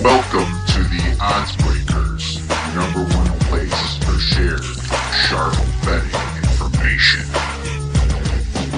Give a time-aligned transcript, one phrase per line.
[0.00, 2.38] Welcome to the Odds Breakers,
[2.76, 4.62] number one place for shared
[5.26, 7.24] sharp betting information.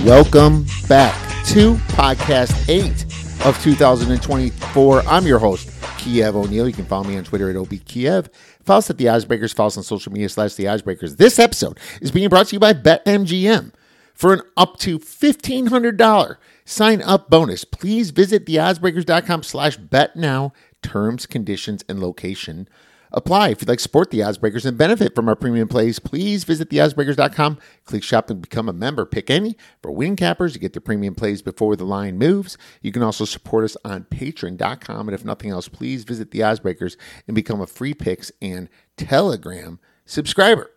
[0.07, 1.15] Welcome back
[1.49, 3.05] to podcast eight
[3.45, 5.03] of 2024.
[5.07, 6.67] I'm your host, Kiev O'Neil.
[6.67, 8.31] You can follow me on Twitter at OBKiev.
[8.65, 9.53] Follow us at the Oddsbreakers.
[9.55, 11.19] Follow us on social media slash the Oddsbreakers.
[11.19, 13.73] This episode is being brought to you by BetMGM.
[14.21, 20.53] For an up to $1,500 sign up bonus, please visit theoddsbreakers.com slash bet now.
[20.83, 22.69] Terms, conditions, and location
[23.13, 23.49] apply.
[23.49, 26.69] If you'd like to support the Oddsbreakers and benefit from our premium plays, please visit
[26.69, 29.07] theoddsbreakers.com, click shop and become a member.
[29.07, 30.55] Pick any for winning cappers.
[30.55, 32.59] You get the premium plays before the line moves.
[32.83, 35.09] You can also support us on patreon.com.
[35.09, 39.81] And if nothing else, please visit the Oddsbreakers and become a free picks and telegram
[40.05, 40.71] subscriber.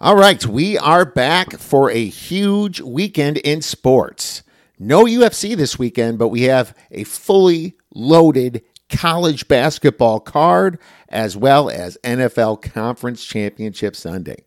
[0.00, 4.42] All right, we are back for a huge weekend in sports.
[4.76, 11.70] No UFC this weekend, but we have a fully loaded college basketball card as well
[11.70, 14.44] as NFL Conference Championship Sunday.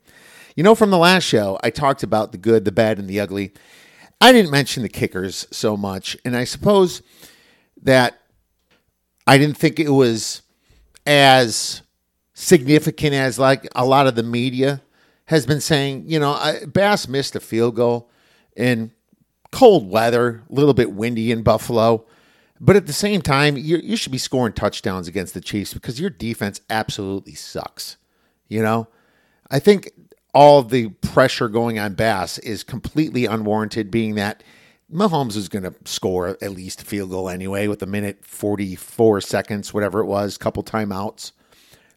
[0.58, 3.22] You know, from the last show, I talked about the good, the bad, and the
[3.22, 3.54] ugly.
[4.20, 7.02] I didn't mention the kickers so much, and I suppose
[7.84, 8.20] that
[9.26, 10.42] I didn't think it was
[11.06, 11.84] as
[12.34, 14.82] significant as like a lot of the media
[15.28, 16.06] has been saying.
[16.08, 18.10] You know, Bass missed a field goal
[18.56, 18.92] in
[19.52, 22.06] cold weather, a little bit windy in Buffalo.
[22.60, 26.00] But at the same time, you, you should be scoring touchdowns against the Chiefs because
[26.00, 27.98] your defense absolutely sucks.
[28.48, 28.88] You know,
[29.52, 29.92] I think
[30.34, 34.44] all the pressure going on Bass is completely unwarranted, being that
[34.92, 39.22] Mahomes is going to score at least a field goal anyway with a minute 44
[39.22, 41.34] seconds, whatever it was, couple timeouts.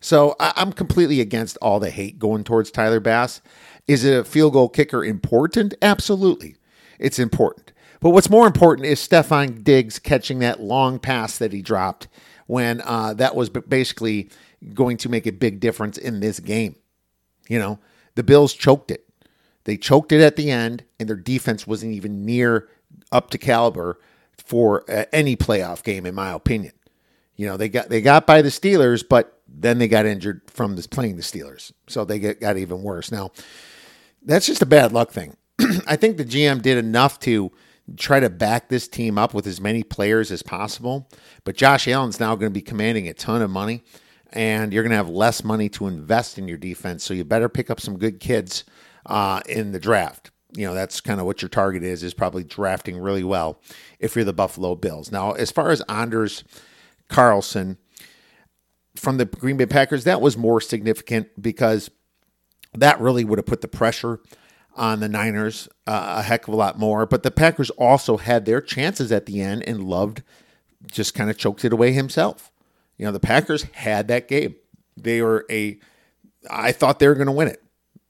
[0.01, 3.41] So I, I'm completely against all the hate going towards Tyler Bass.
[3.87, 5.75] Is a field goal kicker important?
[5.83, 6.57] Absolutely.
[6.99, 7.73] It's important.
[8.01, 12.09] But what's more important is Stefon Diggs catching that long pass that he dropped
[12.47, 14.31] when uh, that was basically
[14.75, 16.77] going to make a big difference in this game.
[17.49, 17.79] You know,
[18.15, 19.07] the Bills choked it.
[19.65, 22.69] They choked it at the end, and their defense wasn't even near
[23.13, 23.99] up to caliber
[24.39, 26.73] for uh, any playoff game, in my opinion.
[27.37, 30.77] You know, they got they got by the Steelers, but then they got injured from
[30.77, 33.11] this playing the Steelers, so they get, got even worse.
[33.11, 33.31] Now,
[34.23, 35.37] that's just a bad luck thing.
[35.87, 37.53] I think the GM did enough to
[37.97, 41.09] try to back this team up with as many players as possible.
[41.45, 43.83] But Josh Allen's now going to be commanding a ton of money,
[44.33, 47.05] and you're going to have less money to invest in your defense.
[47.05, 48.65] So you better pick up some good kids
[49.07, 50.31] uh, in the draft.
[50.53, 53.61] You know, that's kind of what your target is, is probably drafting really well
[53.99, 55.13] if you're the Buffalo Bills.
[55.13, 56.45] Now, as far as Anders
[57.09, 57.79] Carlson
[59.01, 61.91] from the Green Bay Packers, that was more significant because
[62.75, 64.21] that really would have put the pressure
[64.77, 67.07] on the Niners uh, a heck of a lot more.
[67.07, 70.23] But the Packers also had their chances at the end, and Loved
[70.91, 72.53] just kind of choked it away himself.
[72.99, 74.55] You know, the Packers had that game.
[74.97, 75.79] They were a,
[76.51, 77.63] I thought they were going to win it.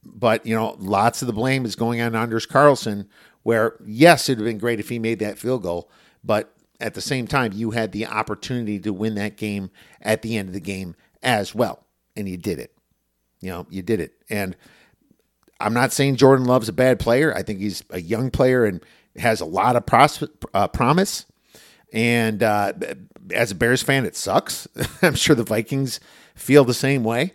[0.05, 3.09] But, you know, lots of the blame is going on Anders Carlson,
[3.45, 5.91] where, yes, it would have been great if he made that field goal.
[6.25, 9.71] But at the same time, you had the opportunity to win that game
[10.01, 11.85] at the end of the game as well.
[12.17, 12.75] And you did it.
[13.41, 14.13] You know, you did it.
[14.29, 14.57] And,
[15.61, 17.35] I'm not saying Jordan Love's a bad player.
[17.35, 18.83] I think he's a young player and
[19.17, 20.25] has a lot of pros-
[20.55, 21.27] uh, promise.
[21.93, 22.73] And uh,
[23.33, 24.67] as a Bears fan, it sucks.
[25.03, 26.01] I'm sure the Vikings
[26.35, 27.35] feel the same way,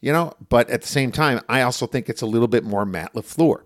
[0.00, 0.34] you know.
[0.48, 3.62] But at the same time, I also think it's a little bit more Matt Lafleur.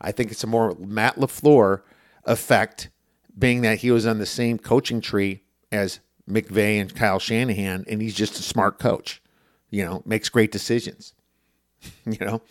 [0.00, 1.82] I think it's a more Matt Lafleur
[2.24, 2.90] effect,
[3.38, 8.00] being that he was on the same coaching tree as McVay and Kyle Shanahan, and
[8.00, 9.22] he's just a smart coach.
[9.70, 11.14] You know, makes great decisions.
[12.04, 12.42] you know,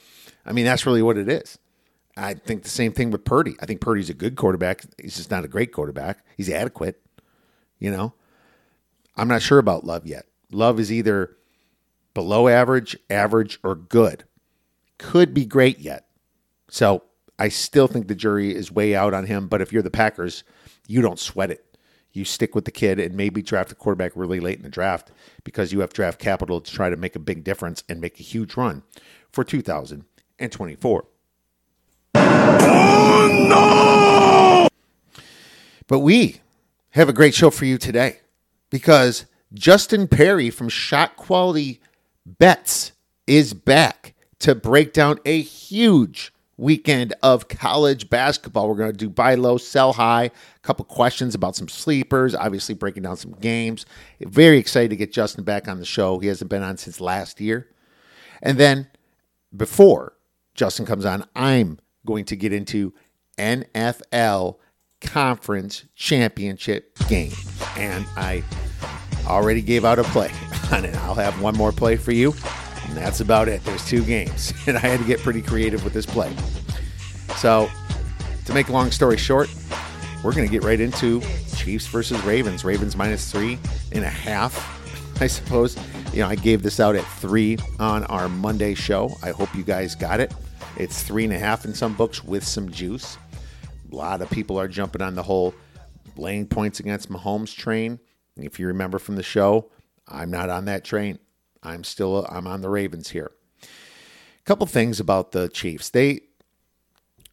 [0.46, 1.60] I mean, that's really what it is.
[2.18, 3.56] I think the same thing with Purdy.
[3.62, 4.84] I think Purdy's a good quarterback.
[5.02, 6.26] He's just not a great quarterback.
[6.36, 7.02] He's adequate.
[7.80, 8.14] You know,
[9.16, 10.26] I'm not sure about Love yet.
[10.52, 11.38] Love is either
[12.14, 14.26] below average, average, or good.
[14.98, 16.08] Could be great yet.
[16.70, 17.04] So
[17.40, 19.48] I still think the jury is way out on him.
[19.48, 20.44] But if you're the Packers,
[20.92, 21.66] you don't sweat it.
[22.12, 25.12] You stick with the kid and maybe draft a quarterback really late in the draft
[25.46, 28.24] because you have draft capital to try to make a big difference and make a
[28.24, 28.84] huge run
[29.32, 31.06] for 2024.
[32.14, 34.68] Oh, no!
[35.88, 36.42] But we
[36.92, 38.20] have a great show for you today
[38.70, 41.80] because Justin Perri from Shot Quality
[42.26, 42.92] Bets
[43.26, 48.70] is back to break down a huge weekend of college basketball.
[48.70, 52.76] We're going to do buy low, sell high, a couple questions about some sleepers, obviously
[52.76, 53.86] breaking down some games.
[54.22, 56.20] Very excited to get Justin back on the show.
[56.20, 57.68] He hasn't been on since last year.
[58.42, 58.88] And then
[59.56, 60.14] before
[60.54, 62.94] Justin comes on, I'm going to get into
[63.38, 64.58] NFL
[65.02, 67.34] conference championship game.
[67.76, 68.44] And I
[69.26, 70.32] already gave out a play
[70.72, 70.96] on it.
[70.98, 72.34] I'll have one more play for you,
[72.92, 73.64] and that's about it.
[73.64, 76.36] There's two games, and I had to get pretty creative with this play.
[77.38, 77.70] So,
[78.46, 79.50] to make a long story short,
[80.26, 81.22] we're going to get right into
[81.56, 82.66] Chiefs versus Ravens.
[82.66, 83.58] Ravens minus three
[83.94, 85.78] and a half, I suppose.
[86.12, 89.16] You know, I gave this out at three on our Monday show.
[89.24, 90.34] I hope you guys got it.
[90.76, 93.18] It's three and a half in some books with some juice.
[93.90, 95.54] A lot of people are jumping on the whole
[96.18, 98.02] laying points against Mahomes train.
[98.36, 99.72] If you remember from the show,
[100.10, 101.20] I'm not on that train.
[101.64, 103.32] I'm still I'm on the Ravens here.
[103.64, 105.90] A couple things about the Chiefs.
[105.90, 106.22] They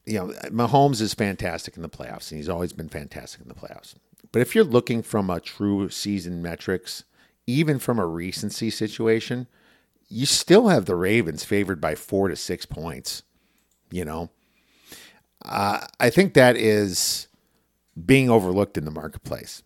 [0.09, 3.55] you know, Mahomes is fantastic in the playoffs, and he's always been fantastic in the
[3.55, 3.95] playoffs.
[4.33, 7.05] But if you're looking from a true season metrics,
[7.47, 9.49] even from a recency situation,
[10.09, 13.23] you still have the Ravens favored by four to six points.
[13.91, 14.31] You know,
[15.45, 17.29] uh, I think that is
[18.07, 19.63] being overlooked in the marketplace.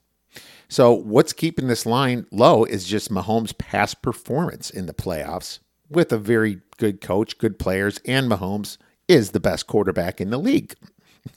[0.73, 5.59] So, what's keeping this line low is just Mahomes' past performance in the playoffs
[5.91, 10.39] with a very good coach, good players, and Mahomes is the best quarterback in the
[10.39, 10.75] league.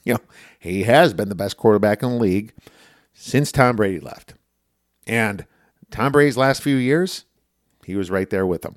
[0.04, 0.20] You know,
[0.58, 2.54] he has been the best quarterback in the league
[3.12, 4.34] since Tom Brady left.
[5.06, 5.46] And
[5.92, 7.24] Tom Brady's last few years,
[7.84, 8.76] he was right there with him,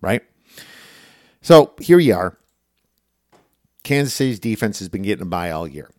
[0.00, 0.24] right?
[1.40, 2.36] So here you are.
[3.84, 5.90] Kansas City's defense has been getting by all year.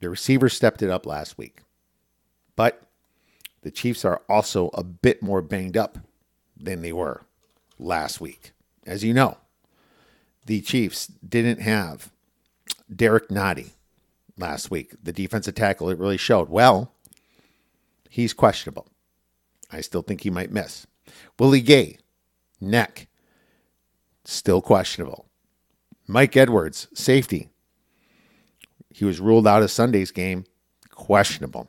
[0.00, 1.62] The receiver stepped it up last week.
[2.54, 2.85] But
[3.66, 5.98] the Chiefs are also a bit more banged up
[6.56, 7.22] than they were
[7.80, 8.52] last week.
[8.86, 9.38] As you know,
[10.46, 12.12] the Chiefs didn't have
[12.94, 13.70] Derrick Nnadi
[14.38, 14.94] last week.
[15.02, 16.48] The defensive tackle, it really showed.
[16.48, 16.92] Well,
[18.08, 18.86] he's questionable.
[19.72, 20.86] I still think he might miss.
[21.36, 21.98] Willie Gay,
[22.60, 23.08] neck,
[24.24, 25.26] still questionable.
[26.06, 27.48] Mike Edwards, safety.
[28.90, 30.44] He was ruled out of Sunday's game,
[30.92, 31.68] questionable.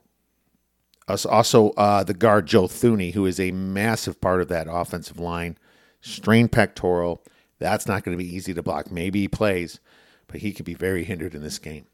[1.08, 5.58] Also, uh, the guard Joe Thuney, who is a massive part of that offensive line,
[6.02, 7.24] strained pectoral.
[7.60, 8.92] That's not going to be easy to block.
[8.92, 9.80] Maybe he plays,
[10.28, 11.86] but he could be very hindered in this game.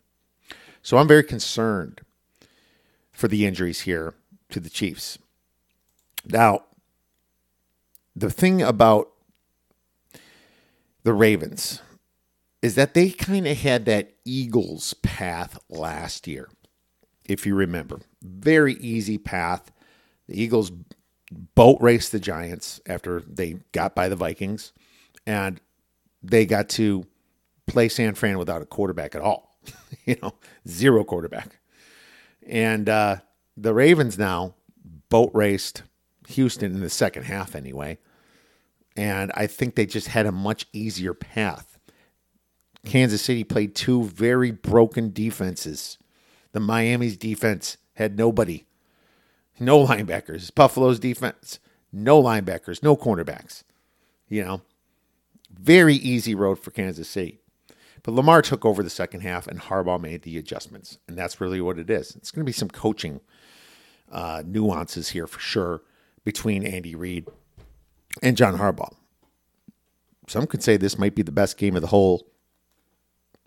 [0.81, 2.01] So I'm very concerned
[3.11, 4.15] for the injuries here
[4.49, 5.17] to the Chiefs.
[6.25, 6.63] Now,
[8.15, 9.09] the thing about
[11.03, 11.81] the Ravens
[12.61, 16.49] is that they kind of had that Eagles path last year,
[17.25, 17.99] if you remember.
[18.23, 19.71] Very easy path.
[20.27, 20.71] The Eagles
[21.55, 24.71] boat raced the Giants after they got by the Vikings
[25.25, 25.59] and
[26.21, 27.05] they got to
[27.67, 29.57] play San Fran without a quarterback at all.
[30.05, 30.33] you know,
[30.67, 31.59] zero quarterback.
[32.45, 33.17] And uh,
[33.55, 34.55] the Ravens now
[35.09, 35.83] boat raced
[36.29, 37.97] Houston in the second half anyway.
[38.95, 41.77] And I think they just had a much easier path.
[42.85, 45.97] Kansas City played two very broken defenses.
[46.51, 48.65] The Miami's defense had nobody,
[49.59, 50.53] no linebackers.
[50.53, 51.59] Buffalo's defense,
[51.91, 53.63] no linebackers, no cornerbacks.
[54.27, 54.61] You know,
[55.51, 57.39] very easy road for Kansas City.
[58.03, 60.97] But Lamar took over the second half and Harbaugh made the adjustments.
[61.07, 62.15] And that's really what it is.
[62.15, 63.21] It's going to be some coaching
[64.11, 65.81] uh, nuances here for sure
[66.25, 67.27] between Andy Reid
[68.21, 68.93] and John Harbaugh.
[70.27, 72.27] Some could say this might be the best game of the whole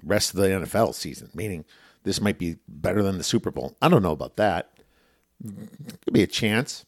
[0.03, 1.65] rest of the NFL season, meaning
[2.07, 3.77] this might be better than the Super Bowl.
[3.83, 4.71] I don't know about that.
[5.45, 6.87] Could be a chance.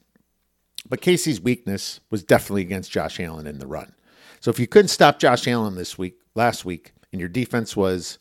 [0.89, 3.93] But KC's weakness was definitely against Josh Allen in the run.
[4.41, 8.19] So if you couldn't stop Josh Allen this week, last week, and your defense was,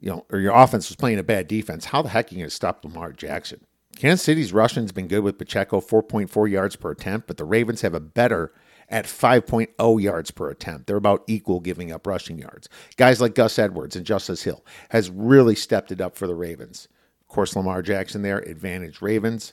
[0.00, 2.38] you know, or your offense was playing a bad defense, how the heck are you
[2.38, 3.66] going to stop Lamar Jackson?
[3.96, 7.94] Kansas City's rushing's been good with Pacheco, 4.4 yards per attempt, but the Ravens have
[7.94, 8.52] a better
[8.88, 10.86] at 5.0 yards per attempt.
[10.86, 12.68] They're about equal giving up rushing yards.
[12.96, 16.88] Guys like Gus Edwards and Justice Hill has really stepped it up for the Ravens.
[17.22, 19.52] Of course, Lamar Jackson there, advantage Ravens.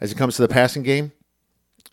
[0.00, 1.12] As it comes to the passing game,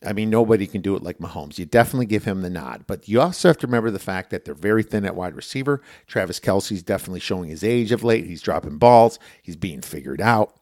[0.06, 1.58] I mean, nobody can do it like Mahomes.
[1.58, 4.46] You definitely give him the nod, but you also have to remember the fact that
[4.46, 5.82] they're very thin at wide receiver.
[6.06, 8.26] Travis Kelce's definitely showing his age of late.
[8.26, 10.56] He's dropping balls, he's being figured out.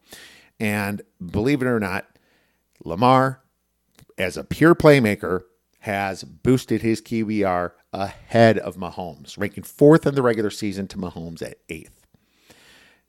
[0.60, 2.06] And believe it or not,
[2.84, 3.42] Lamar,
[4.16, 5.42] as a pure playmaker,
[5.84, 11.42] has boosted his QBR ahead of Mahomes, ranking fourth in the regular season to Mahomes
[11.42, 12.06] at eighth.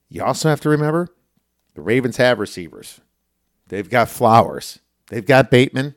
[0.10, 1.08] You also have to remember
[1.74, 3.00] the Ravens have receivers.
[3.68, 4.80] They've got Flowers.
[5.08, 5.96] They've got Bateman.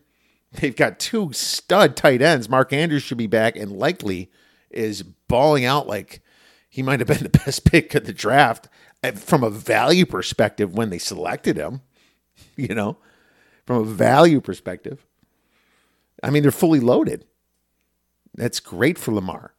[0.52, 2.48] They've got two stud tight ends.
[2.48, 4.30] Mark Andrews should be back and likely
[4.70, 6.22] is balling out like
[6.68, 8.68] he might have been the best pick of the draft
[9.16, 11.80] from a value perspective when they selected him,
[12.56, 12.98] you know,
[13.66, 15.07] from a value perspective.
[16.22, 17.24] I mean, they're fully loaded.
[18.34, 19.54] That's great for Lamar.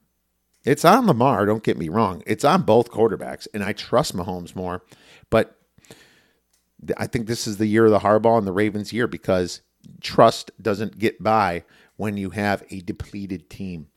[0.66, 2.22] It's on Lamar, don't get me wrong.
[2.28, 4.84] It's on both quarterbacks, and I trust Mahomes more.
[5.30, 5.58] But
[6.98, 9.62] I think this is the year of the Harbaugh and the Ravens year because
[10.02, 11.64] trust doesn't get by
[11.98, 13.88] when you have a depleted team.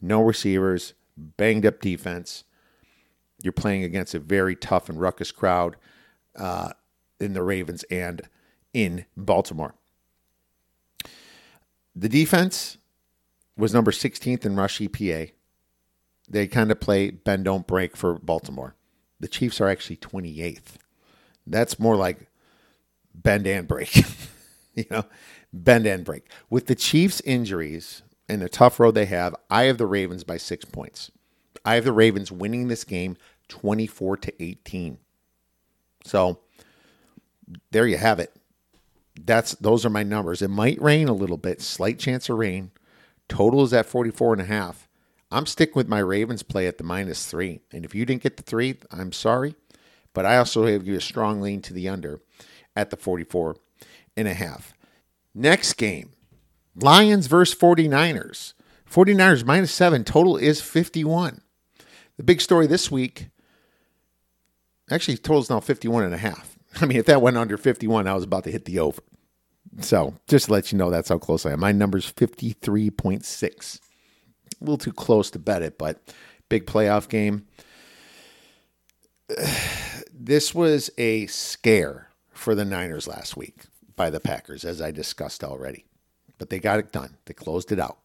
[0.00, 2.44] No receivers, banged up defense.
[3.42, 5.76] You're playing against a very tough and ruckus crowd
[6.36, 6.72] uh,
[7.20, 8.22] in the Ravens and
[8.72, 9.74] in Baltimore.
[11.94, 12.78] The defense
[13.56, 15.32] was number 16th in rush EPA.
[16.28, 18.74] They kind of play bend don't break for Baltimore.
[19.20, 20.76] The Chiefs are actually 28th.
[21.46, 22.28] That's more like
[23.14, 23.94] bend and break.
[24.74, 25.04] you know,
[25.52, 26.24] bend and break.
[26.50, 30.36] With the Chiefs' injuries and the tough road they have, I have the Ravens by
[30.36, 31.10] six points.
[31.64, 33.16] I have the Ravens winning this game
[33.48, 34.98] 24 to 18.
[36.04, 36.40] So
[37.70, 38.34] there you have it.
[39.20, 40.42] That's those are my numbers.
[40.42, 42.72] It might rain a little bit, slight chance of rain.
[43.28, 44.88] Total is at 44 and a half.
[45.30, 47.60] I'm sticking with my Ravens play at the minus three.
[47.72, 49.54] And if you didn't get the three, I'm sorry.
[50.12, 52.20] But I also have you a strong lean to the under
[52.76, 53.56] at the 44
[54.16, 54.74] and a half.
[55.34, 56.10] Next game
[56.76, 58.54] Lions versus 49ers.
[58.90, 60.04] 49ers minus seven.
[60.04, 61.40] Total is 51.
[62.16, 63.28] The big story this week
[64.90, 66.53] actually, total's now 51 and a half.
[66.80, 69.02] I mean, if that went under 51, I was about to hit the over.
[69.80, 71.60] So just to let you know, that's how close I am.
[71.60, 73.80] My number's 53.6.
[74.60, 76.00] A little too close to bet it, but
[76.48, 77.46] big playoff game.
[80.16, 83.64] This was a scare for the Niners last week
[83.94, 85.84] by the Packers, as I discussed already.
[86.38, 87.18] But they got it done.
[87.26, 87.98] They closed it out.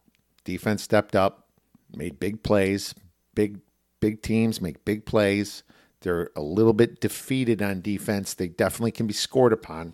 [0.44, 1.48] Defense stepped up,
[1.96, 2.94] made big plays.
[3.36, 3.60] Big,
[4.02, 5.64] big teams make big plays.
[6.02, 8.34] They're a little bit defeated on defense.
[8.34, 9.94] They definitely can be scored upon.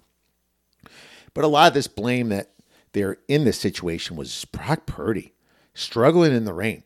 [1.34, 2.52] But a lot of this blame that
[2.94, 5.34] they're in this situation was Brock Purdy
[5.74, 6.84] struggling in the rain.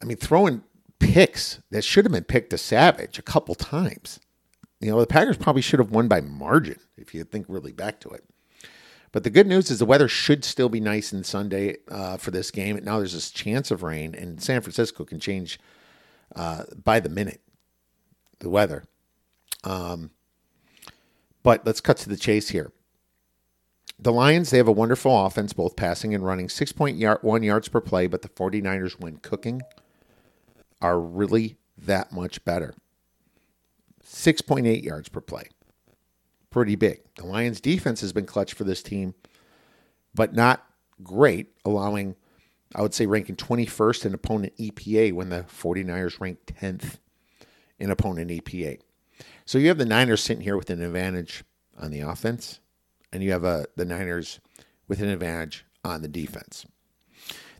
[0.00, 0.62] I mean, throwing
[0.98, 4.20] picks that should have been picked to Savage a couple times.
[4.80, 8.00] You know, the Packers probably should have won by margin if you think really back
[8.00, 8.24] to it.
[9.12, 12.30] But the good news is the weather should still be nice in Sunday uh, for
[12.30, 12.80] this game.
[12.82, 15.60] Now there's this chance of rain, and San Francisco can change
[16.34, 17.41] uh, by the minute
[18.42, 18.84] the weather.
[19.64, 20.10] Um,
[21.42, 22.72] but let's cut to the chase here.
[23.98, 28.08] The Lions, they have a wonderful offense, both passing and running, 6.1 yards per play,
[28.08, 29.62] but the 49ers, when cooking,
[30.80, 32.74] are really that much better.
[34.04, 35.44] 6.8 yards per play.
[36.50, 37.02] Pretty big.
[37.14, 39.14] The Lions' defense has been clutch for this team,
[40.14, 40.66] but not
[41.02, 42.16] great, allowing,
[42.74, 46.98] I would say, ranking 21st in opponent EPA when the 49ers ranked 10th
[47.82, 48.78] in opponent EPA.
[49.44, 51.42] So you have the Niners sitting here with an advantage
[51.76, 52.60] on the offense,
[53.12, 54.38] and you have uh, the Niners
[54.86, 56.64] with an advantage on the defense.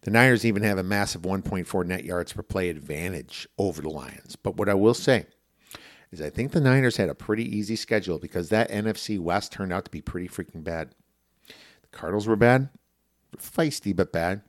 [0.03, 4.37] The Niners even have a massive 1.4 net yards per play advantage over the Lions.
[4.37, 5.27] But what I will say
[6.13, 9.73] is I think the Niners had a pretty easy schedule because that NFC West turned
[9.73, 10.95] out to be pretty freaking bad.
[11.49, 12.69] The Cardinals were bad,
[13.37, 14.43] feisty but bad.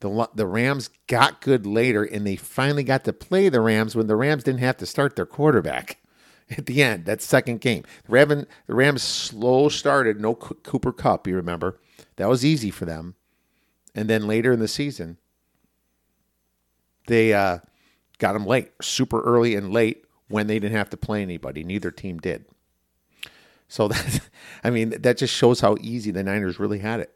[0.00, 4.06] The, the Rams got good later, and they finally got to play the Rams when
[4.06, 5.98] the Rams didn't have to start their quarterback
[6.50, 7.04] at the end.
[7.04, 11.78] That second game, the Rams, the Rams slow started, no Cooper Kupp, You remember
[12.16, 13.14] that was easy for them
[13.96, 15.16] and then later in the season,
[17.06, 17.58] they uh,
[18.18, 21.64] got them late, super early and late when they didn't have to play anybody.
[21.64, 22.44] Neither team did.
[23.68, 24.20] So that,
[24.62, 27.15] I mean, that just shows how easy the Niners really had it.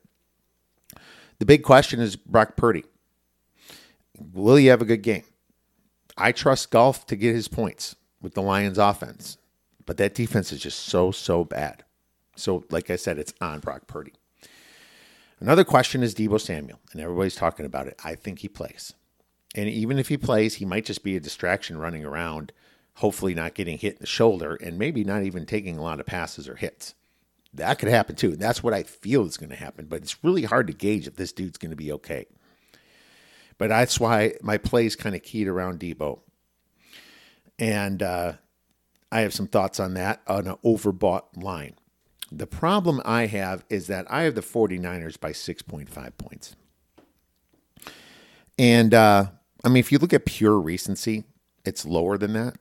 [1.40, 2.85] The big question is Brock Purdy.
[4.35, 5.25] Will he have a good game?
[6.16, 9.38] I trust Goff to get his points with the Lions offense,
[9.87, 11.82] but that defense is just so, so bad.
[12.37, 14.12] So, like I said, it's on Brock Purdy.
[15.40, 17.99] Another question is Deebo Samuel, and everybody's talking about it.
[18.04, 18.92] I think he plays.
[19.54, 22.52] And even if he plays, he might just be a distraction running around,
[22.97, 26.06] hopefully not getting hit in the shoulder and maybe not even taking a lot of
[26.06, 26.94] passes or hits.
[27.54, 28.37] That could happen too.
[28.37, 31.16] That's what I feel is going to happen, but it's really hard to gauge if
[31.16, 32.26] this dude's going to be okay.
[33.59, 36.21] But that's why my play is kind of keyed around Deebo.
[37.59, 38.35] And uh,
[39.12, 41.75] I have some thoughts on that on an overbought line.
[42.33, 46.57] The problem I have is that I have the 49ers by 6.5 points.
[48.57, 49.26] And uh,
[49.64, 51.25] I mean, if you look at pure recency,
[51.64, 52.57] it's lower than that.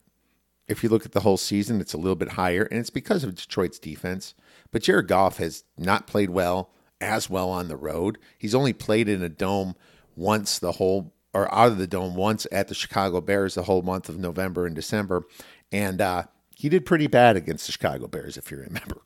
[0.68, 3.24] If you look at the whole season, it's a little bit higher, and it's because
[3.24, 4.34] of Detroit's defense.
[4.72, 6.72] But Jared Goff has not played well
[7.02, 8.18] as well on the road.
[8.38, 9.76] He's only played in a dome
[10.16, 13.82] once the whole, or out of the dome once at the Chicago Bears the whole
[13.82, 15.24] month of November and December.
[15.72, 16.24] And uh,
[16.56, 19.02] he did pretty bad against the Chicago Bears, if you remember.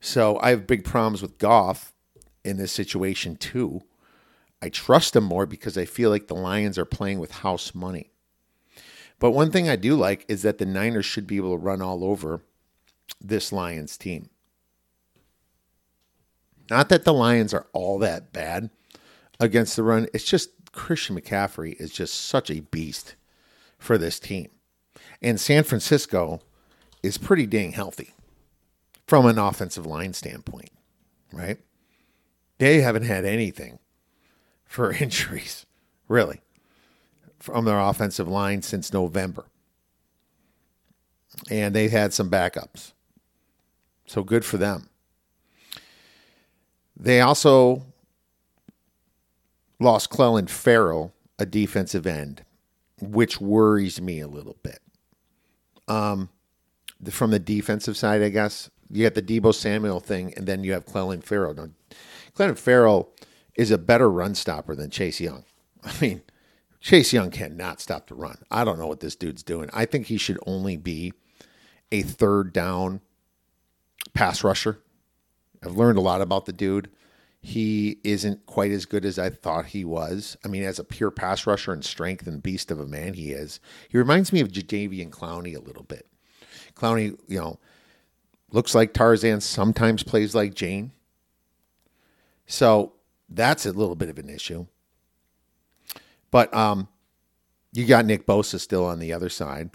[0.00, 1.92] So I have big problems with Goff
[2.44, 3.82] in this situation too.
[4.60, 8.10] I trust him more because I feel like the Lions are playing with house money.
[9.18, 11.82] But one thing I do like is that the Niners should be able to run
[11.82, 12.42] all over
[13.20, 14.30] this Lions team.
[16.72, 18.70] Not that the Lions are all that bad
[19.38, 23.14] against the run, it's just Christian McCaffrey is just such a beast
[23.76, 24.48] for this team.
[25.20, 26.40] And San Francisco
[27.02, 28.14] is pretty dang healthy
[29.06, 30.70] from an offensive line standpoint,
[31.30, 31.58] right?
[32.56, 33.78] They haven't had anything
[34.64, 35.66] for injuries,
[36.08, 36.40] really,
[37.38, 39.44] from their offensive line since November.
[41.50, 42.92] And they've had some backups.
[44.06, 44.88] So good for them.
[47.02, 47.84] They also
[49.80, 52.44] lost Clelin Ferrell, a defensive end,
[53.00, 54.78] which worries me a little bit.
[55.88, 56.28] Um,
[57.10, 60.74] from the defensive side, I guess you got the Deebo Samuel thing, and then you
[60.74, 61.54] have Clelin Ferrell.
[61.54, 61.70] Now,
[62.36, 63.12] Clelin Ferrell
[63.56, 65.42] is a better run stopper than Chase Young.
[65.84, 66.22] I mean,
[66.78, 68.38] Chase Young cannot stop the run.
[68.48, 69.70] I don't know what this dude's doing.
[69.72, 71.12] I think he should only be
[71.90, 73.00] a third down
[74.14, 74.78] pass rusher.
[75.62, 76.90] I've learned a lot about the dude.
[77.40, 80.36] He isn't quite as good as I thought he was.
[80.44, 83.32] I mean, as a pure pass rusher and strength and beast of a man, he
[83.32, 83.58] is.
[83.88, 86.06] He reminds me of Jadeveon Clowney a little bit.
[86.74, 87.58] Clowney, you know,
[88.52, 90.92] looks like Tarzan, sometimes plays like Jane.
[92.46, 92.92] So
[93.28, 94.66] that's a little bit of an issue.
[96.30, 96.88] But um,
[97.72, 99.70] you got Nick Bosa still on the other side.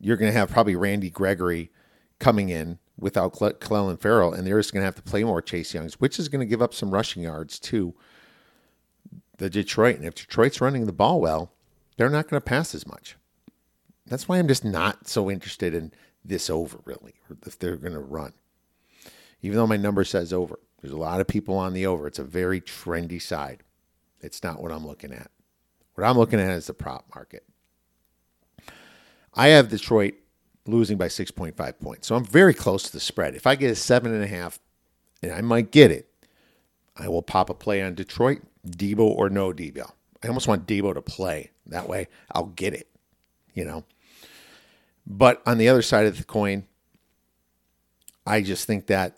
[0.00, 1.70] You're going to have probably Randy Gregory
[2.18, 5.74] coming in without Clelin Ferrell, and they're just going to have to play more Chase
[5.74, 7.94] Youngs, which is going to give up some rushing yards to
[9.38, 9.96] the Detroit.
[9.96, 11.52] And if Detroit's running the ball well,
[11.96, 13.16] they're not going to pass as much.
[14.06, 15.92] That's why I'm just not so interested in
[16.24, 17.14] this over, really,
[17.46, 18.32] if they're going to run.
[19.42, 22.06] Even though my number says over, there's a lot of people on the over.
[22.06, 23.62] It's a very trendy side.
[24.20, 25.30] It's not what I'm looking at.
[25.94, 27.44] What I'm looking at is the prop market.
[29.34, 30.14] I have Detroit
[30.66, 32.06] losing by 6.5 points.
[32.06, 33.34] So I'm very close to the spread.
[33.34, 34.58] If I get a seven and a half,
[35.22, 36.08] and I might get it,
[36.96, 39.90] I will pop a play on Detroit, Deebo or no Deebo.
[40.22, 41.50] I almost want Deebo to play.
[41.66, 42.88] That way I'll get it,
[43.52, 43.84] you know.
[45.06, 46.64] But on the other side of the coin,
[48.26, 49.16] I just think that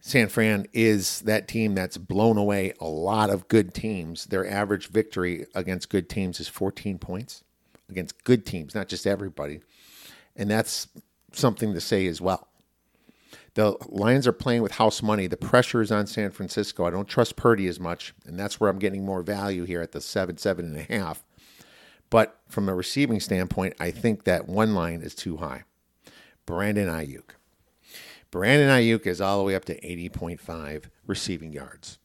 [0.00, 4.26] San Fran is that team that's blown away a lot of good teams.
[4.26, 7.44] Their average victory against good teams is 14 points
[7.90, 9.60] against good teams, not just everybody.
[10.36, 10.88] And that's
[11.32, 12.48] something to say as well.
[13.54, 15.26] The Lions are playing with house money.
[15.26, 16.86] The pressure is on San Francisco.
[16.86, 19.92] I don't trust Purdy as much, and that's where I'm getting more value here at
[19.92, 21.24] the seven, seven and a half.
[22.10, 25.64] But from a receiving standpoint, I think that one line is too high.
[26.46, 27.30] Brandon Aiyuk.
[28.30, 31.98] Brandon Aiyuk is all the way up to 80.5 receiving yards.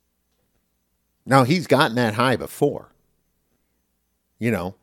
[1.26, 2.92] Now, he's gotten that high before,
[4.38, 4.76] you know,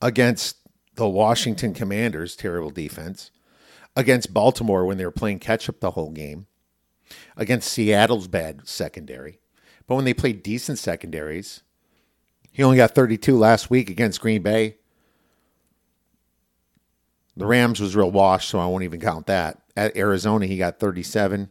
[0.00, 0.56] against
[0.94, 3.30] the Washington Commanders' terrible defense,
[3.96, 6.46] against Baltimore when they were playing catch up the whole game,
[7.36, 9.38] against Seattle's bad secondary.
[9.86, 11.62] But when they played decent secondaries,
[12.52, 14.76] he only got 32 last week against Green Bay.
[17.36, 19.62] The Rams was real washed, so I won't even count that.
[19.74, 21.48] At Arizona, he got 37.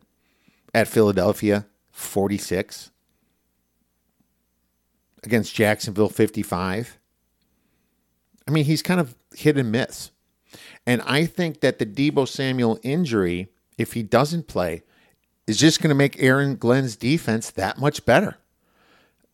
[0.73, 2.91] At Philadelphia, 46.
[5.23, 6.99] Against Jacksonville, 55.
[8.51, 10.11] I mean, he's kind of hit and miss.
[10.85, 14.83] And I think that the Deebo Samuel injury, if he doesn't play,
[15.47, 18.39] is just going to make Aaron Glenn's defense that much better,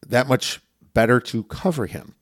[0.05, 0.61] that much
[0.93, 2.13] better to cover him.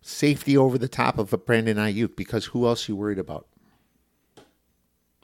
[0.00, 3.48] Safety over the top of a Brandon Aiyuk because who else you worried about?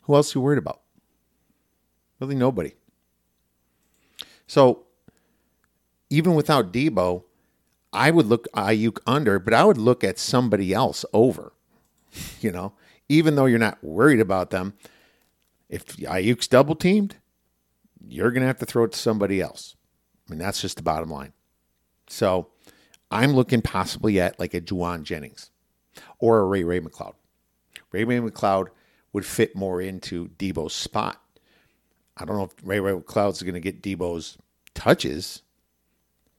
[0.03, 0.81] Who else you worried about?
[2.19, 2.73] Really nobody.
[4.49, 4.87] So
[6.09, 7.23] even without Deebo,
[7.93, 11.53] I would look Aiyuk under, but I would look at somebody else over.
[12.41, 12.73] You know,
[13.09, 14.75] even though you're not worried about them,
[15.69, 17.17] if Aiyuk's double teamed,
[18.07, 19.77] you're going to have to throw it to somebody else.
[20.27, 21.33] I mean, that's just the bottom line.
[22.09, 22.49] So
[23.11, 25.51] I'm looking possibly at like a Jauan Jennings
[26.19, 27.15] or a Ray Ray McCloud.
[27.93, 28.69] Ray Ray McCloud
[29.13, 31.21] would fit more into Deebo's spot.
[32.17, 34.39] I don't know if Ray Ray McCloud's going to get Deebo's
[34.75, 35.43] touches,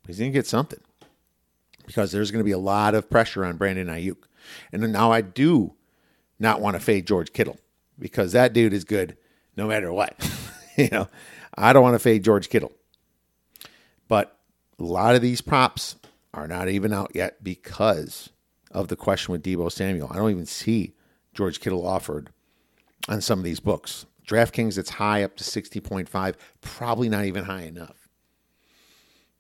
[0.02, 0.80] but he's going to get something
[1.86, 4.24] because there's going to be a lot of pressure on Brandon Aiyuk.
[4.72, 5.76] And now I do
[6.40, 7.60] not want to fade George Kittle
[8.00, 9.18] because that dude is good
[9.56, 10.16] no matter what.
[10.78, 11.08] you know,
[11.56, 12.72] I don't want to fade George Kittle.
[14.08, 14.38] But
[14.80, 15.96] a lot of these props
[16.34, 18.30] are not even out yet because
[18.72, 20.10] of the question with Deebo Samuel.
[20.12, 20.96] I don't even see
[21.34, 22.30] George Kittle offered
[23.08, 24.06] on some of these books.
[24.28, 28.08] DraftKings, it's high up to 60.5, probably not even high enough.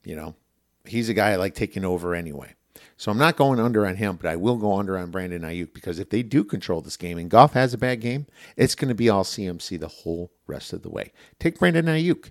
[0.04, 0.36] You know,
[0.86, 2.56] he's a guy I like taking over anyway.
[2.98, 5.74] So I'm not going under on him, but I will go under on Brandon Aiyuk
[5.74, 8.90] because if they do control this game and Goff has a bad game, it's going
[8.90, 11.12] to be all CMC the whole rest of the way.
[11.40, 12.30] Take Brandon Aiyuk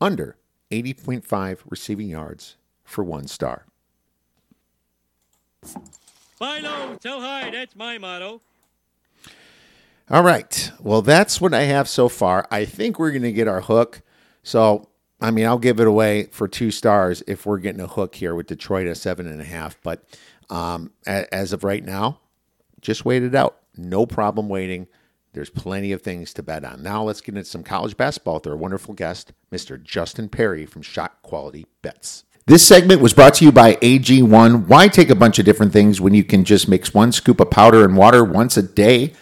[0.00, 0.36] under
[0.72, 3.66] 80.5 receiving yards for one star.
[6.40, 7.50] Buy low, sell high.
[7.50, 8.40] That's my motto.
[10.10, 10.72] All right.
[10.80, 12.48] Well, that's what I have so far.
[12.50, 14.02] I think we're going to get our hook.
[14.42, 14.88] So,
[15.20, 18.34] I mean, I'll give it away for two stars if we're getting a hook here
[18.34, 19.76] with Detroit at seven and a half.
[19.82, 20.04] But
[20.48, 22.20] um, as of right now,
[22.80, 23.58] just wait it out.
[23.76, 24.86] No problem waiting.
[25.32, 26.82] There's plenty of things to bet on.
[26.82, 29.80] Now let's get into some college basketball with our wonderful guest, Mr.
[29.80, 32.24] Justin Perri from Shot Quality Bets.
[32.46, 34.66] This segment was brought to you by AG1.
[34.66, 37.50] Why take a bunch of different things when you can just mix one scoop of
[37.50, 39.12] powder and water once a day?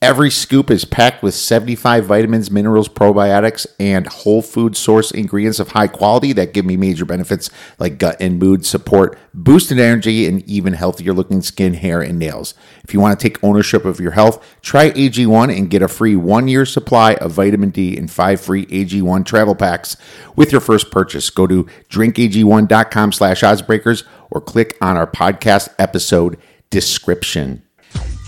[0.00, 5.70] Every scoop is packed with 75 vitamins, minerals, probiotics, and whole food source ingredients of
[5.70, 10.48] high quality that give me major benefits like gut and mood support, boosted energy, and
[10.48, 12.54] even healthier looking skin, hair, and nails.
[12.84, 16.14] If you want to take ownership of your health, try AG1 and get a free
[16.14, 19.96] one year supply of vitamin D and five free AG1 travel packs
[20.36, 21.28] with your first purchase.
[21.28, 26.38] Go to drinkag1.com slash oddsbreakers or click on our podcast episode
[26.70, 27.64] description.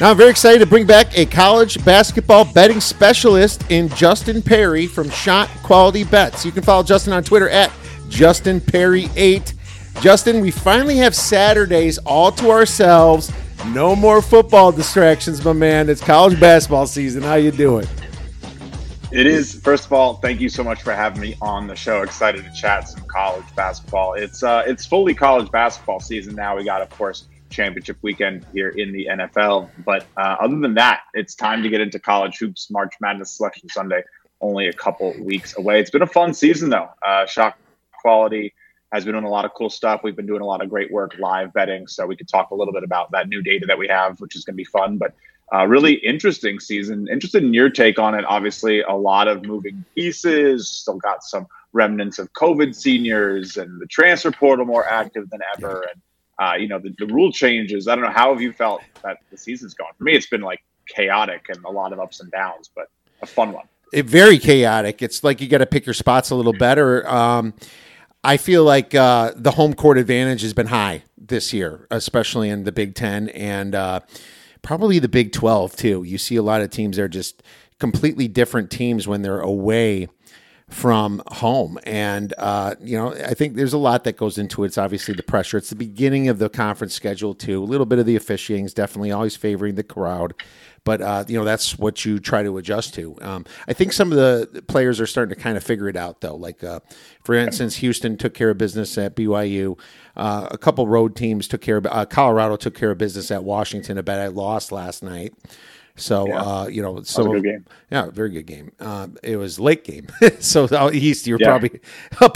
[0.01, 4.87] Now, I'm very excited to bring back a college basketball betting specialist in Justin Perri
[4.87, 6.45] from Shot Quality Bets.
[6.45, 7.71] You can follow Justin on Twitter at
[8.09, 9.53] Justin Perri8.
[10.01, 13.31] Justin, we finally have Saturdays all to ourselves.
[13.67, 15.91] No more football distractions, my man.
[15.91, 17.23] It's college basketball season.
[17.23, 17.87] How you doing?
[19.13, 19.61] It is.
[19.61, 22.03] First of all, thank you so much for having me on the show.
[22.03, 24.15] Excited to chat some college basketball.
[24.15, 26.57] It's uh, it's fully college basketball season now.
[26.57, 29.69] We got, of course, championship weekend here in the NFL.
[29.85, 32.71] But uh, other than that, it's time to get into college hoops.
[32.71, 34.03] March Madness Selection Sunday,
[34.41, 35.81] only a couple weeks away.
[35.81, 36.89] It's been a fun season, though.
[37.07, 37.57] Uh, Shot
[38.01, 38.55] Quality
[38.93, 40.01] has been doing a lot of cool stuff.
[40.03, 41.87] We've been doing a lot of great work live betting.
[41.87, 44.35] So we could talk a little bit about that new data that we have, which
[44.35, 44.99] is going to be fun.
[44.99, 45.15] But
[45.53, 47.09] uh, really interesting season.
[47.11, 48.25] Interested in your take on it.
[48.25, 50.69] Obviously, a lot of moving pieces.
[50.69, 55.87] Still got some remnants of COVID seniors and the transfer portal more active than ever.
[55.93, 56.01] And
[56.41, 57.87] uh, you know, the, the rule changes.
[57.87, 58.11] I don't know.
[58.11, 59.91] How have you felt that the season's gone?
[59.99, 62.89] For me, it's been like chaotic and a lot of ups and downs, but
[63.23, 63.67] a fun one.
[63.93, 65.03] It, very chaotic.
[65.03, 67.07] It's like you got to pick your spots a little better.
[67.09, 67.55] Um,
[68.25, 72.65] I feel like uh, the home court advantage has been high this year, especially in
[72.65, 74.01] the Big Ten and uh,
[74.63, 76.05] probably the Big Twelve too.
[76.05, 77.43] You see a lot of teams that are just
[77.79, 80.09] completely different teams when they're away
[80.71, 81.79] from home.
[81.85, 84.69] And, uh, you know, I think there's a lot that goes into it.
[84.69, 85.59] It's obviously the pressure.
[85.59, 87.63] It's the beginning of the conference schedule, too.
[87.63, 90.33] A little bit of the officiating is definitely always favoring the crowd.
[90.85, 93.17] But, uh, you know, that's what you try to adjust to.
[93.21, 96.21] Um, I think some of the players are starting to kind of figure it out,
[96.21, 96.37] though.
[96.37, 96.81] Like, uh,
[97.23, 99.79] for instance, Houston took care of business at BYU.
[100.17, 103.45] Uh, a couple road teams took care of, uh, Colorado took care of business at
[103.45, 103.99] Washington.
[103.99, 105.35] I bet I lost last night.
[105.97, 106.43] So yeah.
[106.43, 107.35] uh, you know, so
[107.91, 108.73] yeah, very good game.
[108.81, 110.07] Uh, it was late game,
[110.41, 111.59] so out east you're yeah.
[111.59, 111.81] probably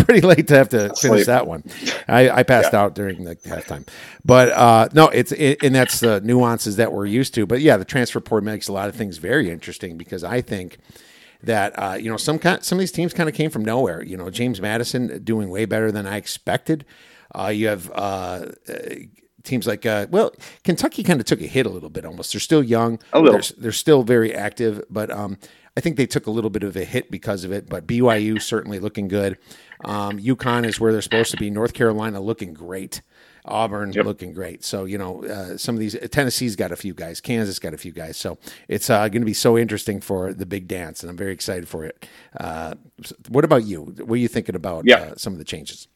[0.04, 1.64] pretty late to have to finish that one.
[2.06, 2.82] I, I passed yeah.
[2.82, 3.86] out during the halftime,
[4.24, 7.46] but uh, no, it's it, and that's the nuances that we're used to.
[7.46, 10.78] But yeah, the transfer portal makes a lot of things very interesting because I think
[11.42, 14.02] that uh, you know some kind, some of these teams kind of came from nowhere.
[14.02, 16.84] You know, James Madison doing way better than I expected.
[17.34, 18.46] Uh, you have uh,
[19.44, 20.32] teams like uh, well
[20.64, 22.32] kentucky kind of took a hit a little bit almost.
[22.32, 22.98] They're still young.
[23.12, 23.40] A little.
[23.40, 25.38] They're, they're still very active but um,
[25.76, 28.40] i think they took a little bit of a hit because of it but byu
[28.54, 29.38] certainly looking good.
[29.84, 31.50] Um, UConn is where they're supposed to be.
[31.50, 33.02] North carolina looking great.
[33.46, 34.06] Auburn yep.
[34.06, 34.64] looking great.
[34.64, 37.20] So you know uh, some of these tennessee's got a few guys.
[37.20, 38.16] Kansas got a few guys.
[38.16, 41.32] So it's uh, going to be so interesting for the big dance and i'm very
[41.32, 42.08] excited for it.
[42.38, 42.74] Uh,
[43.28, 43.82] what about you?
[43.82, 44.96] What are you thinking about yeah.
[44.96, 45.88] Uh, some of the changes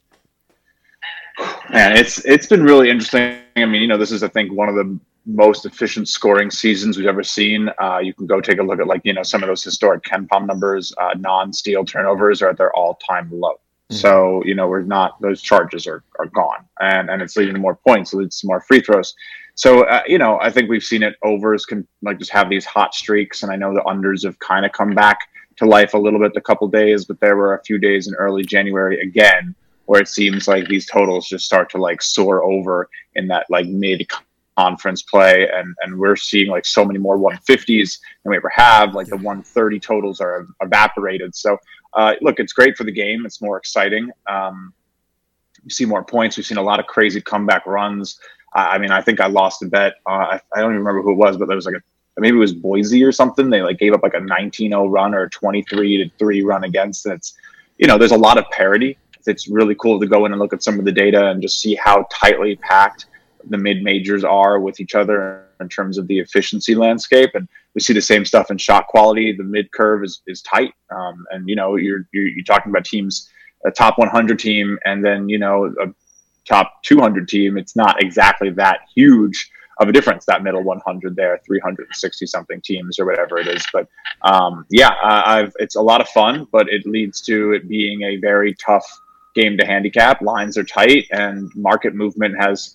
[1.70, 3.38] Man, it's it's been really interesting.
[3.56, 6.96] I mean, you know, this is I think one of the most efficient scoring seasons
[6.96, 7.68] we've ever seen.
[7.80, 10.02] Uh, you can go take a look at like you know some of those historic
[10.02, 10.92] KenPom numbers.
[10.98, 13.52] Uh, non-steal turnovers are at their all-time low.
[13.52, 13.96] Mm-hmm.
[13.96, 17.60] So you know we're not those charges are are gone, and and it's leading to
[17.60, 19.14] more points, so it's more free throws.
[19.54, 22.64] So uh, you know I think we've seen it overs can like just have these
[22.64, 25.18] hot streaks, and I know the unders have kind of come back
[25.56, 28.14] to life a little bit the couple days, but there were a few days in
[28.14, 29.54] early January again
[29.88, 33.66] where it seems like these totals just start to like soar over in that like
[33.68, 34.06] mid
[34.58, 38.94] conference play and and we're seeing like so many more 150s than we ever have
[38.94, 41.34] like the 130 totals are evaporated.
[41.34, 41.56] So
[41.94, 43.24] uh, look it's great for the game.
[43.24, 44.10] It's more exciting.
[44.26, 44.74] Um,
[45.64, 46.36] we see more points.
[46.36, 48.20] We've seen a lot of crazy comeback runs.
[48.54, 49.94] Uh, i mean i think i lost a bet.
[50.06, 52.36] Uh, I, I, don't even remember who it was but there was like a maybe
[52.36, 53.48] it was boise or something.
[53.48, 57.06] They like gave up like a 19-0 run or a 23 to 3 run against
[57.06, 57.32] and it's
[57.78, 60.52] you know there's a lot of parity it's really cool to go in and look
[60.52, 63.06] at some of the data and just see how tightly packed
[63.50, 67.30] the mid majors are with each other in terms of the efficiency landscape.
[67.34, 69.32] And we see the same stuff in shot quality.
[69.32, 70.74] The mid curve is, is tight.
[70.90, 73.30] Um, and, you know, you're, you're, you're, talking about teams,
[73.64, 75.86] a top 100 team, and then, you know, a
[76.46, 77.58] top 200 team.
[77.58, 82.98] It's not exactly that huge of a difference, that middle 100 there, 360 something teams
[82.98, 83.64] or whatever it is.
[83.72, 83.88] But
[84.22, 88.16] um, yeah, I've, it's a lot of fun, but it leads to it being a
[88.16, 88.84] very tough
[89.34, 90.20] game to handicap.
[90.20, 92.74] Lines are tight and market movement has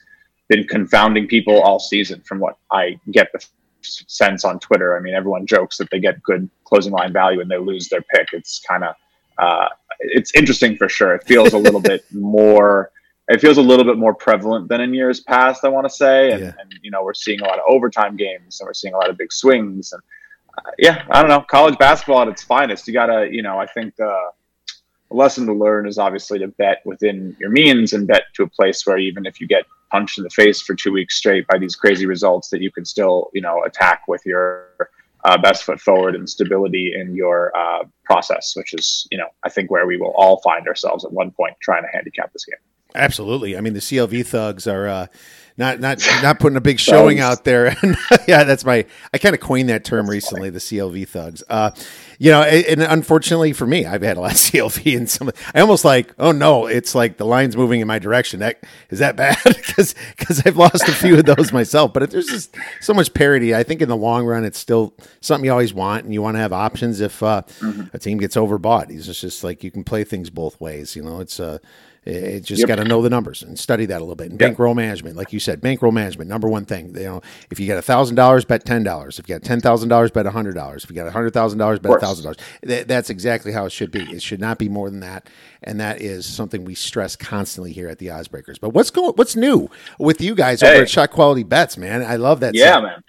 [0.49, 3.45] been confounding people all season from what I get the
[3.81, 4.97] sense on Twitter.
[4.97, 8.01] I mean, everyone jokes that they get good closing line value and they lose their
[8.01, 8.29] pick.
[8.33, 8.95] It's kind of
[9.37, 9.67] uh,
[9.99, 11.15] it's interesting for sure.
[11.15, 12.91] It feels a little bit more.
[13.29, 15.63] It feels a little bit more prevalent than in years past.
[15.63, 16.51] I want to say, and, yeah.
[16.59, 19.09] and, you know, we're seeing a lot of overtime games and we're seeing a lot
[19.09, 19.93] of big swings.
[19.93, 20.01] And
[20.57, 22.85] uh, yeah, I don't know, college basketball at its finest.
[22.87, 24.13] You gotta, you know, I think the
[25.13, 28.86] lesson to learn is obviously to bet within your means and bet to a place
[28.86, 31.76] where even if you get punched in the face for two weeks straight by these
[31.76, 34.89] crazy results that you can still you know attack with your
[35.23, 39.49] uh, best foot forward and stability in your uh, process which is you know i
[39.49, 42.58] think where we will all find ourselves at one point trying to handicap this game
[42.95, 45.08] absolutely i mean the clv thugs are uh
[45.58, 47.75] not not not putting a big showing out there.
[48.27, 48.86] yeah, that's my.
[49.13, 51.43] I kind of coined that term recently, the CLV thugs.
[51.49, 51.71] Uh,
[52.17, 55.32] you know, and unfortunately for me, I've had a lot of CLV and some.
[55.53, 58.39] I almost like, oh no, it's like the line's moving in my direction.
[58.39, 61.93] That is that bad because because I've lost a few of those myself.
[61.93, 64.93] But if there's just so much parity, I think in the long run, it's still
[65.21, 67.95] something you always want, and you want to have options if uh, mm-hmm.
[67.95, 68.89] a team gets overbought.
[68.89, 70.95] It's just like you can play things both ways.
[70.95, 71.60] You know, it's uh
[72.05, 72.67] it just yep.
[72.67, 74.31] got to know the numbers and study that a little bit.
[74.31, 74.49] And yep.
[74.49, 76.95] bankroll management, like you said, bankroll management, number one thing.
[76.95, 79.19] You know, if you got a thousand dollars, bet ten dollars.
[79.19, 80.83] If you got ten thousand dollars, bet a hundred dollars.
[80.83, 82.37] If you got a hundred thousand dollars, bet a thousand dollars.
[82.61, 84.01] That's exactly how it should be.
[84.01, 85.29] It should not be more than that,
[85.63, 88.59] and that is something we stress constantly here at the Oddsbreakers.
[88.59, 89.13] But what's going?
[89.15, 90.73] What's new with you guys hey.
[90.73, 92.03] over at Shot Quality Bets, man?
[92.03, 92.53] I love that.
[92.53, 93.03] Yeah, man.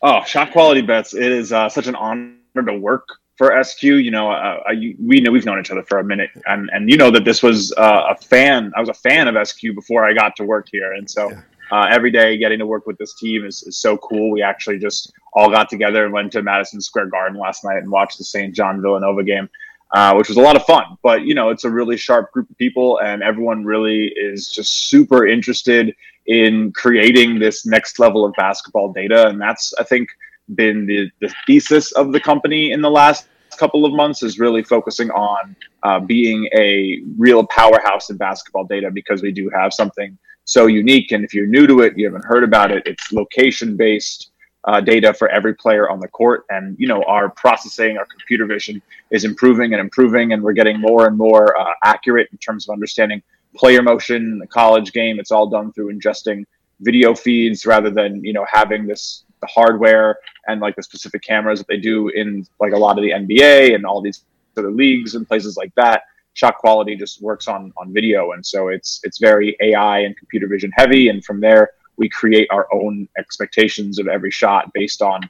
[0.00, 1.14] Oh, Shot Quality Bets!
[1.14, 3.82] It is uh, such an honor to work for SQ.
[3.82, 6.90] You know, uh, I, we know we've known each other for a minute, and and
[6.90, 8.72] you know that this was uh, a fan.
[8.76, 11.30] I was a fan of SQ before I got to work here, and so.
[11.72, 14.30] Uh, every day getting to work with this team is, is so cool.
[14.30, 17.90] We actually just all got together and went to Madison Square Garden last night and
[17.90, 18.54] watched the St.
[18.54, 19.48] John Villanova game,
[19.92, 20.84] uh, which was a lot of fun.
[21.02, 24.88] But you know, it's a really sharp group of people, and everyone really is just
[24.88, 30.10] super interested in creating this next level of basketball data, and that's I think
[30.54, 34.62] been the, the thesis of the company in the last couple of months is really
[34.62, 40.18] focusing on uh, being a real powerhouse in basketball data because we do have something
[40.44, 41.12] so unique.
[41.12, 44.32] And if you're new to it, you haven't heard about it, it's location based
[44.64, 46.44] uh, data for every player on the court.
[46.50, 50.80] And, you know, our processing, our computer vision is improving and improving, and we're getting
[50.80, 53.22] more and more uh, accurate in terms of understanding
[53.54, 55.20] player motion, the college game.
[55.20, 56.44] It's all done through ingesting
[56.80, 61.58] video feeds rather than, you know, having this the hardware and like the specific cameras
[61.60, 64.24] that they do in like a lot of the NBA and all these
[64.56, 66.02] other leagues and places like that.
[66.32, 70.48] Shot quality just works on on video, and so it's it's very AI and computer
[70.48, 71.08] vision heavy.
[71.08, 75.20] And from there, we create our own expectations of every shot based on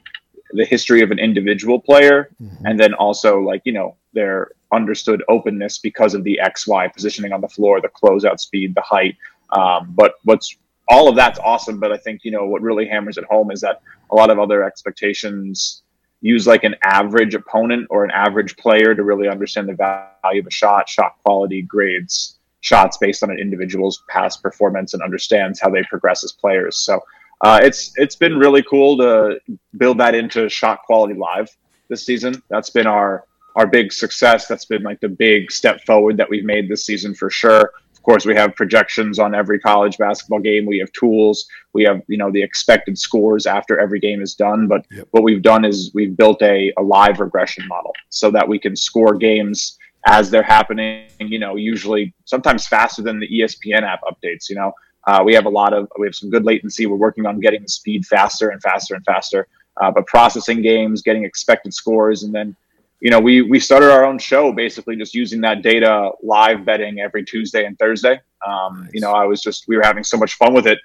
[0.51, 2.65] the history of an individual player, mm-hmm.
[2.65, 7.33] and then also like you know their understood openness because of the X Y positioning
[7.33, 9.15] on the floor, the closeout speed, the height.
[9.51, 11.79] Um, but what's all of that's awesome.
[11.79, 14.39] But I think, you know, what really hammers it home is that a lot of
[14.39, 15.83] other expectations
[16.21, 20.47] use like an average opponent or an average player to really understand the value of
[20.47, 25.69] a shot, shot quality, grades, shots based on an individual's past performance and understands how
[25.69, 26.77] they progress as players.
[26.77, 26.99] So
[27.41, 29.39] uh, it's it's been really cool to
[29.77, 31.49] build that into shot quality live
[31.89, 32.41] this season.
[32.49, 34.47] That's been our our big success.
[34.47, 37.71] That's been like the big step forward that we've made this season for sure
[38.05, 40.65] course, we have projections on every college basketball game.
[40.65, 41.45] We have tools.
[41.73, 44.67] We have you know the expected scores after every game is done.
[44.67, 45.07] But yep.
[45.11, 48.75] what we've done is we've built a, a live regression model so that we can
[48.75, 51.07] score games as they're happening.
[51.19, 54.49] You know, usually sometimes faster than the ESPN app updates.
[54.49, 54.73] You know,
[55.07, 56.85] uh, we have a lot of we have some good latency.
[56.85, 59.47] We're working on getting the speed faster and faster and faster.
[59.81, 62.55] Uh, but processing games, getting expected scores, and then
[63.01, 66.99] you know, we we started our own show basically just using that data live betting
[66.99, 68.19] every Tuesday and Thursday.
[68.47, 68.91] Um, nice.
[68.93, 70.79] You know, I was just we were having so much fun with it.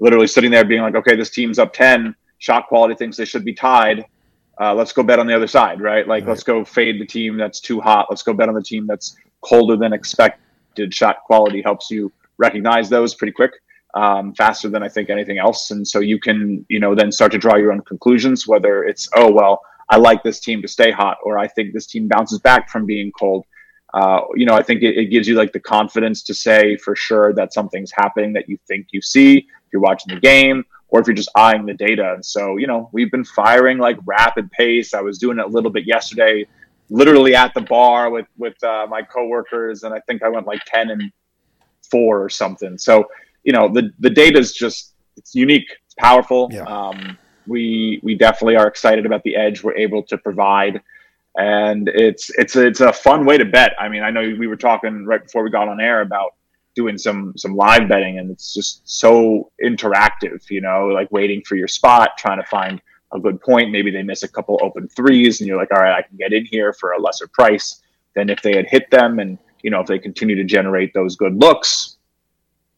[0.00, 2.14] Literally sitting there being like, okay, this team's up ten.
[2.38, 4.04] Shot quality thinks they should be tied.
[4.60, 6.06] Uh, let's go bet on the other side, right?
[6.06, 6.30] Like, right.
[6.30, 8.06] let's go fade the team that's too hot.
[8.10, 10.92] Let's go bet on the team that's colder than expected.
[10.92, 13.52] Shot quality helps you recognize those pretty quick,
[13.94, 15.70] um, faster than I think anything else.
[15.70, 18.46] And so you can, you know, then start to draw your own conclusions.
[18.46, 21.86] Whether it's, oh well, I like this team to stay hot, or I think this
[21.86, 23.44] team bounces back from being cold.
[23.92, 26.96] uh, you know, I think it, it, gives you like the confidence to say for
[26.96, 31.00] sure that something's happening that you think you see if you're watching the game or
[31.00, 32.14] if you're just eyeing the data.
[32.14, 34.94] And so, you know, we've been firing like rapid pace.
[34.94, 36.46] I was doing it a little bit yesterday,
[36.88, 40.62] literally at the bar with with uh, my coworkers, and I think I went like
[40.64, 41.12] ten and
[41.90, 42.78] four or something.
[42.78, 43.04] So,
[43.44, 46.48] you know, the the data is just it's unique, it's powerful.
[46.50, 46.62] Yeah.
[46.62, 47.18] Um,
[47.52, 50.80] we we definitely are excited about the edge we're able to provide
[51.36, 53.74] and it's it's it's a fun way to bet.
[53.78, 56.34] I mean, I know we were talking right before we got on air about
[56.74, 60.48] doing some some live betting, and it's just so interactive.
[60.50, 62.80] You know, like waiting for your spot, trying to find
[63.12, 63.70] a good point.
[63.70, 66.32] Maybe they miss a couple open threes, and you're like, all right, I can get
[66.32, 67.80] in here for a lesser price
[68.14, 69.18] than if they had hit them.
[69.18, 71.96] And you know, if they continue to generate those good looks,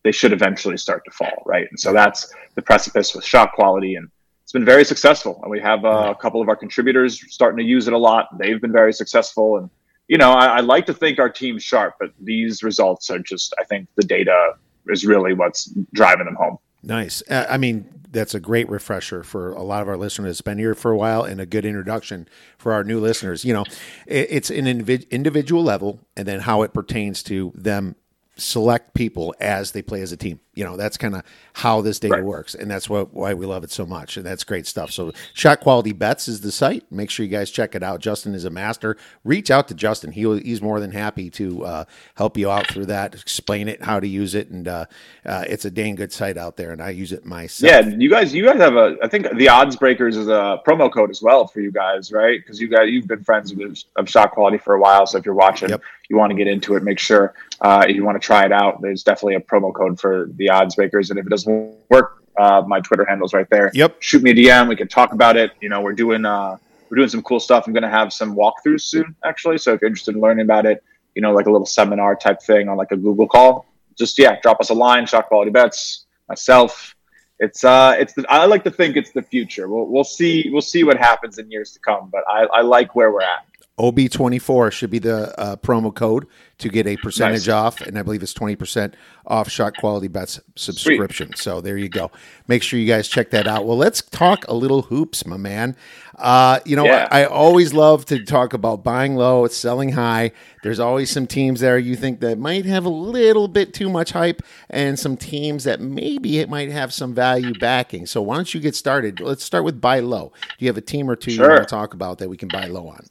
[0.05, 1.67] they should eventually start to fall, right?
[1.69, 4.09] And so that's the precipice with shot quality and
[4.45, 5.41] it's been very successful.
[5.43, 8.29] And we have uh, a couple of our contributors starting to use it a lot.
[8.39, 9.57] They've been very successful.
[9.57, 9.71] And,
[10.07, 13.55] you know, I, I like to think our team's sharp, but these results are just,
[13.59, 14.53] I think the data
[14.89, 16.59] is really what's driving them home.
[16.83, 17.23] Nice.
[17.29, 20.59] Uh, I mean, that's a great refresher for a lot of our listeners that's been
[20.59, 22.29] here for a while and a good introduction
[22.59, 23.47] for our new listeners.
[23.47, 23.65] You know,
[24.07, 27.97] it's an individual level and then how it pertains to them
[28.37, 30.41] select people as they play as a team.
[30.55, 31.23] You know, that's kind of
[31.55, 32.25] how this data right.
[32.25, 34.17] works, and that's what why we love it so much.
[34.17, 34.91] And that's great stuff.
[34.91, 36.91] So, Shot Quality Bets is the site.
[36.91, 38.01] Make sure you guys check it out.
[38.01, 38.97] Justin is a master.
[39.25, 40.13] Reach out to Justin.
[40.13, 41.85] He he's more than happy to uh,
[42.17, 44.87] help you out through that, explain it, how to use it, and uh,
[45.27, 47.71] uh, it's a dang good site out there, and I use it myself.
[47.71, 48.97] Yeah, you guys, you guys have a.
[49.03, 52.41] I think the Odds Breakers is a promo code as well for you guys, right?
[52.41, 55.07] Because you guys you've been friends with of Shot Quality for a while.
[55.07, 55.83] So if you're watching, yep.
[56.09, 58.53] you want to get into it, make sure uh, if you want to try it
[58.53, 58.81] out.
[58.83, 62.63] There's definitely a promo code for the Odds Breakers, and if it doesn't work, uh,
[62.67, 63.71] my Twitter handle's right there.
[63.75, 63.97] Yep.
[64.01, 64.69] Shoot me a DM.
[64.69, 65.53] We can talk about it.
[65.61, 66.57] You know, we're doing uh,
[66.91, 67.67] we're doing some cool stuff.
[67.67, 69.59] I'm going to have some walkthroughs soon, actually.
[69.59, 70.83] So if you're interested in learning about it,
[71.15, 74.41] you know, like a little seminar type thing on like a Google call, just yeah,
[74.41, 75.07] drop us a line.
[75.07, 76.07] Shot quality bets.
[76.29, 76.95] Myself.
[77.41, 79.69] It's uh, it's the, I like to think it's the future.
[79.69, 82.09] We'll we'll see we'll see what happens in years to come.
[82.11, 83.45] But I, I like where we're at.
[83.79, 86.27] OB24 should be the uh, promo code
[86.59, 87.55] to get a percentage nice.
[87.55, 88.95] off, and I believe it's 20%
[89.27, 91.29] off Shot Quality Bets subscription.
[91.29, 91.39] Sweet.
[91.39, 92.13] So there you go.
[92.47, 93.67] Make sure you guys check that out.
[93.67, 95.77] Well, let's talk a little hoops, my man.
[96.17, 97.09] Uh, you know, yeah.
[97.11, 100.31] I, I, always love to talk about buying low, selling high.
[100.63, 104.13] There's always some teams there you think that might have a little bit too much
[104.13, 108.07] hype, and some teams that maybe it might have some value backing.
[108.07, 109.19] So why don't you get started?
[109.19, 110.33] Let's start with buy low.
[110.57, 111.47] Do you have a team or two sure.
[111.47, 113.05] you want to talk about that we can buy low on?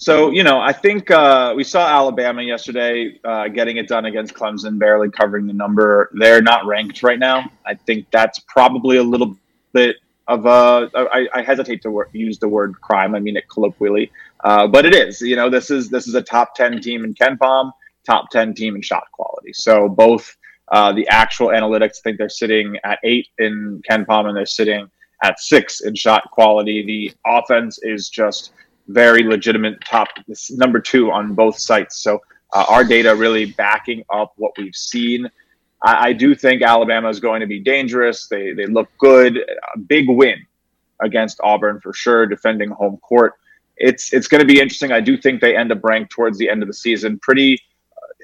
[0.00, 4.32] So, you know, I think uh, we saw Alabama yesterday uh, getting it done against
[4.32, 6.10] Clemson, barely covering the number.
[6.14, 7.50] They're not ranked right now.
[7.66, 9.36] I think that's probably a little
[9.74, 10.90] bit of a.
[10.94, 13.14] I, I hesitate to use the word crime.
[13.14, 14.10] I mean it colloquially,
[14.42, 15.20] uh, but it is.
[15.20, 17.70] You know, this is this is a top ten team in KenPom,
[18.06, 19.52] top ten team in shot quality.
[19.52, 20.34] So both
[20.72, 24.90] uh, the actual analytics think they're sitting at eight in KenPom, and they're sitting
[25.22, 26.86] at six in shot quality.
[26.86, 28.54] The offense is just
[28.92, 30.08] very legitimate top
[30.50, 32.02] number two on both sites.
[32.02, 32.20] So
[32.52, 35.28] uh, our data really backing up what we've seen.
[35.82, 38.26] I, I, do think Alabama is going to be dangerous.
[38.26, 39.38] They they look good.
[39.74, 40.44] A big win
[41.00, 43.34] against Auburn for sure, defending home court.
[43.76, 44.92] It's it's going to be interesting.
[44.92, 47.60] I do think they end up ranked towards the end of the season pretty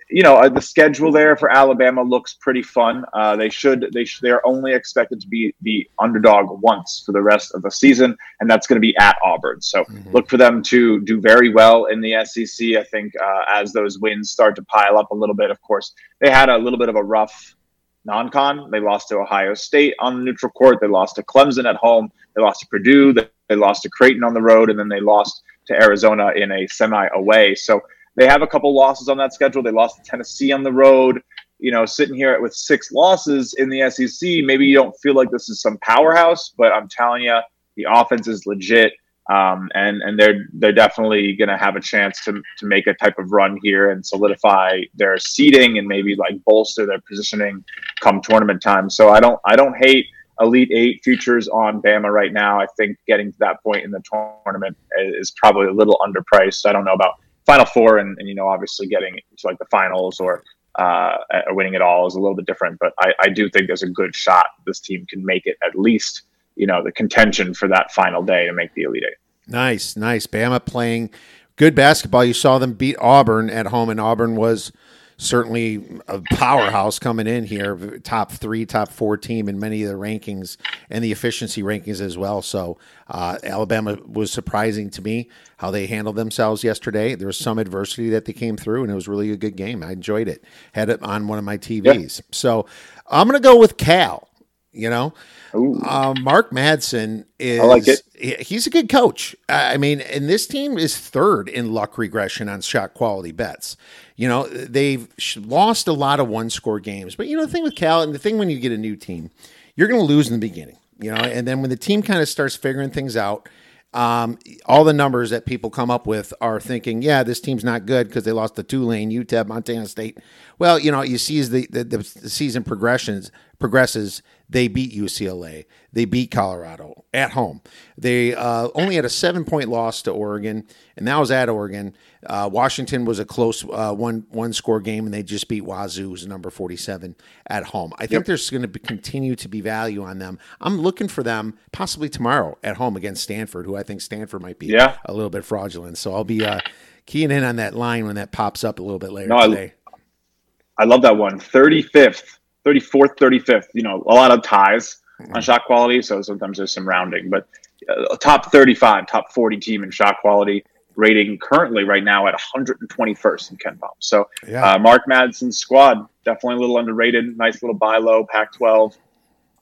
[0.09, 3.05] you know uh, the schedule there for Alabama looks pretty fun.
[3.13, 7.13] Uh, they should they sh- they are only expected to be the underdog once for
[7.13, 9.61] the rest of the season, and that's going to be at Auburn.
[9.61, 10.11] So mm-hmm.
[10.13, 12.77] look for them to do very well in the SEC.
[12.77, 15.51] I think uh, as those wins start to pile up a little bit.
[15.51, 17.57] Of course, they had a little bit of a rough
[18.05, 18.71] non-con.
[18.71, 20.79] They lost to Ohio State on the neutral court.
[20.81, 22.11] They lost to Clemson at home.
[22.35, 23.13] They lost to Purdue.
[23.13, 26.53] They, they lost to Creighton on the road, and then they lost to Arizona in
[26.53, 27.55] a semi away.
[27.55, 27.81] So
[28.17, 29.63] they have a couple losses on that schedule.
[29.63, 31.23] They lost to Tennessee on the road.
[31.59, 35.31] You know, sitting here with six losses in the SEC, maybe you don't feel like
[35.31, 37.39] this is some powerhouse, but I'm telling you,
[37.77, 38.93] the offense is legit.
[39.29, 42.95] Um, and and they're they're definitely going to have a chance to to make a
[42.95, 47.65] type of run here and solidify their seeding and maybe like bolster their positioning
[48.01, 48.89] come tournament time.
[48.89, 50.07] So I don't I don't hate
[50.41, 52.61] Elite Eight futures on Bama right now.
[52.61, 54.03] I think getting to that point in the
[54.45, 56.65] tournament is probably a little underpriced.
[56.65, 57.15] I don't know about
[57.47, 60.43] Final Four, and, and you know, obviously getting to like the finals or
[60.77, 61.17] uh,
[61.49, 62.79] winning it all is a little bit different.
[62.79, 65.79] But I, I do think there's a good shot this team can make it at
[65.79, 66.23] least
[66.57, 69.17] you know the contention for that final day to make the Elite Eight.
[69.47, 70.27] Nice, nice.
[70.27, 71.11] Bama playing
[71.57, 72.25] good basketball.
[72.25, 74.73] You saw them beat Auburn at home, and Auburn was
[75.19, 79.97] certainly a powerhouse coming in here, top three, top four team in many of the
[79.97, 80.57] rankings
[80.91, 82.43] and the efficiency rankings as well.
[82.43, 87.15] So uh, Alabama was surprising to me how they handled themselves yesterday.
[87.15, 89.83] There was some adversity that they came through, and it was really a good game.
[89.83, 90.45] I enjoyed it.
[90.73, 92.21] Had it on one of my TVs.
[92.31, 92.67] So
[93.09, 94.29] I'm going to go with Cal.
[94.77, 95.15] You know,
[95.55, 97.61] uh, Mark Madsen is.
[97.61, 98.43] I like it.
[98.43, 99.35] He's a good coach.
[99.49, 103.77] I mean, and this team is third in luck regression on shot quality bets.
[104.17, 107.63] You know, they've lost a lot of one score games, but you know the thing
[107.63, 109.31] with Cal and the thing when you get a new team,
[109.75, 110.77] you're going to lose in the beginning.
[110.99, 113.49] You know, and then when the team kind of starts figuring things out,
[113.97, 117.87] um, all the numbers that people come up with are thinking, yeah, this team's not
[117.87, 120.19] good because they lost to Tulane, UTEP, Montana State.
[120.59, 125.65] Well, you know, you see as the, the, the season progressions progresses, they beat UCLA.
[125.93, 127.63] They beat Colorado at home.
[127.99, 131.97] They uh, only had a seven point loss to Oregon, and that was at Oregon.
[132.25, 136.11] Uh, Washington was a close uh, one one score game, and they just beat Wazoo,
[136.11, 137.17] who's number forty seven
[137.49, 137.93] at home.
[137.97, 138.27] I think yep.
[138.27, 140.39] there's going to continue to be value on them.
[140.61, 144.59] I'm looking for them possibly tomorrow at home against Stanford, who I think Stanford might
[144.59, 144.99] be yeah.
[145.07, 145.99] a little bit fraudulent.
[145.99, 146.61] So I'll be uh,
[147.07, 149.75] keying in on that line when that pops up a little bit later no, today.
[149.89, 151.41] I, I love that one.
[151.41, 153.67] 35th 34th, 35th.
[153.75, 155.35] You know, a lot of ties mm-hmm.
[155.35, 157.47] on shot quality, so sometimes there's some rounding, but
[157.89, 160.65] uh, top 35, top 40 team in shot quality
[160.97, 163.91] rating currently right now at 121st in KenPom.
[163.99, 164.73] So yeah.
[164.73, 167.37] uh, Mark Madsen's squad definitely a little underrated.
[167.37, 168.97] Nice little buy low, Pac-12.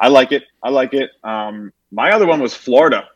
[0.01, 0.45] I like it.
[0.63, 1.11] I like it.
[1.23, 3.09] Um, my other one was Florida.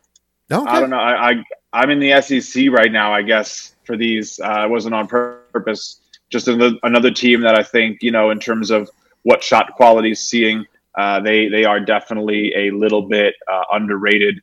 [0.51, 0.69] Okay.
[0.69, 0.99] I don't know.
[0.99, 3.13] I, I I'm in the SEC right now.
[3.13, 6.01] I guess for these, uh, it wasn't on purpose.
[6.29, 8.89] Just another, another team that I think you know in terms of
[9.23, 10.65] what shot quality is seeing.
[10.95, 14.41] Uh, they they are definitely a little bit uh, underrated.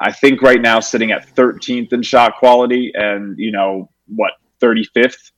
[0.00, 5.30] I think right now sitting at 13th in shot quality, and you know what, 35th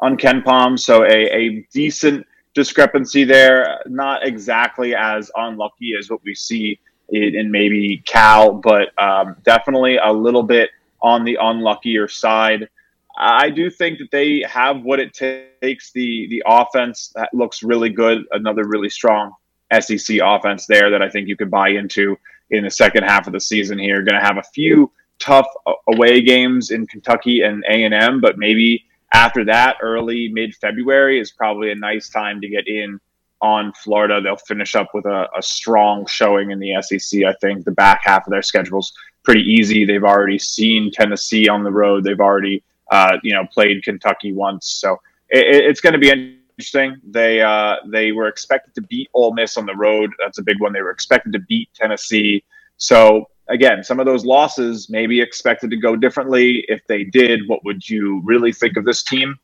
[0.00, 0.78] on KenPom.
[0.78, 3.80] So a, a decent discrepancy there.
[3.86, 9.98] Not exactly as unlucky as what we see in, in maybe Cal, but um, definitely
[9.98, 10.70] a little bit
[11.02, 12.68] on the unluckier side.
[13.16, 15.92] I do think that they have what it takes.
[15.92, 18.24] The the offense that looks really good.
[18.32, 19.32] Another really strong
[19.78, 22.16] SEC offense there that I think you could buy into
[22.50, 23.78] in the second half of the season.
[23.78, 25.46] Here, going to have a few tough
[25.88, 31.20] away games in Kentucky and A and M, but maybe after that, early mid February
[31.20, 33.00] is probably a nice time to get in
[33.42, 34.20] on Florida.
[34.20, 37.24] They'll finish up with a, a strong showing in the SEC.
[37.24, 38.92] I think the back half of their schedule's
[39.24, 39.84] pretty easy.
[39.84, 42.04] They've already seen Tennessee on the road.
[42.04, 44.68] They've already uh, you know, played Kentucky once.
[44.68, 47.00] So it, it's going to be interesting.
[47.08, 50.10] They uh, they were expected to beat Ole Miss on the road.
[50.18, 50.72] That's a big one.
[50.72, 52.44] They were expected to beat Tennessee.
[52.76, 56.64] So again, some of those losses may be expected to go differently.
[56.68, 59.36] If they did, what would you really think of this team?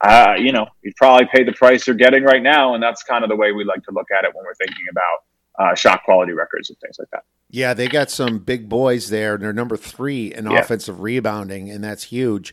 [0.00, 3.22] Uh, you know, you'd probably pay the price you're getting right now, and that's kind
[3.22, 5.24] of the way we like to look at it when we're thinking about
[5.58, 7.22] uh, shot quality records and things like that.
[7.50, 9.36] Yeah, they got some big boys there.
[9.36, 10.58] They're number three in yeah.
[10.58, 12.52] offensive rebounding, and that's huge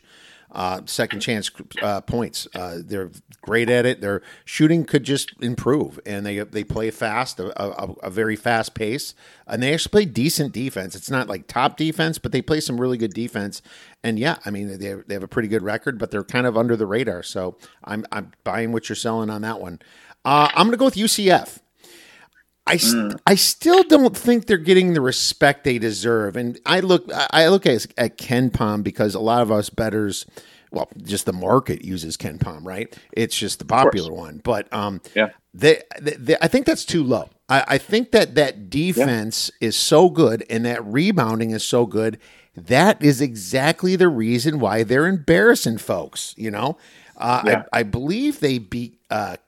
[0.52, 1.50] uh, second chance
[1.82, 2.48] uh, points.
[2.54, 4.00] Uh, they're great at it.
[4.00, 8.74] Their shooting could just improve, and they they play fast, a, a, a, very fast
[8.74, 9.14] pace,
[9.46, 10.94] and they actually play decent defense.
[10.94, 13.62] It's not like top defense, but they play some really good defense.
[14.02, 16.46] And yeah, I mean they have, they have a pretty good record, but they're kind
[16.46, 17.22] of under the radar.
[17.22, 19.80] So I'm I'm buying what you're selling on that one.
[20.24, 21.60] Uh, I'm going to go with UCF.
[22.70, 23.20] I, mm.
[23.26, 26.36] I still don't think they're getting the respect they deserve.
[26.36, 30.24] And I look I look at, at KenPom because a lot of us bettors,
[30.70, 32.96] well, just the market uses KenPom, right?
[33.12, 34.40] It's just the popular one.
[34.44, 37.28] But um, yeah, they, they, they, I think that's too low.
[37.48, 39.68] I, I think that that defense yeah.
[39.68, 42.20] is so good and that rebounding is so good.
[42.54, 46.34] That is exactly the reason why they're embarrassing folks.
[46.36, 46.78] You know,
[47.16, 47.62] uh, yeah.
[47.72, 49.38] I, I believe they beat uh,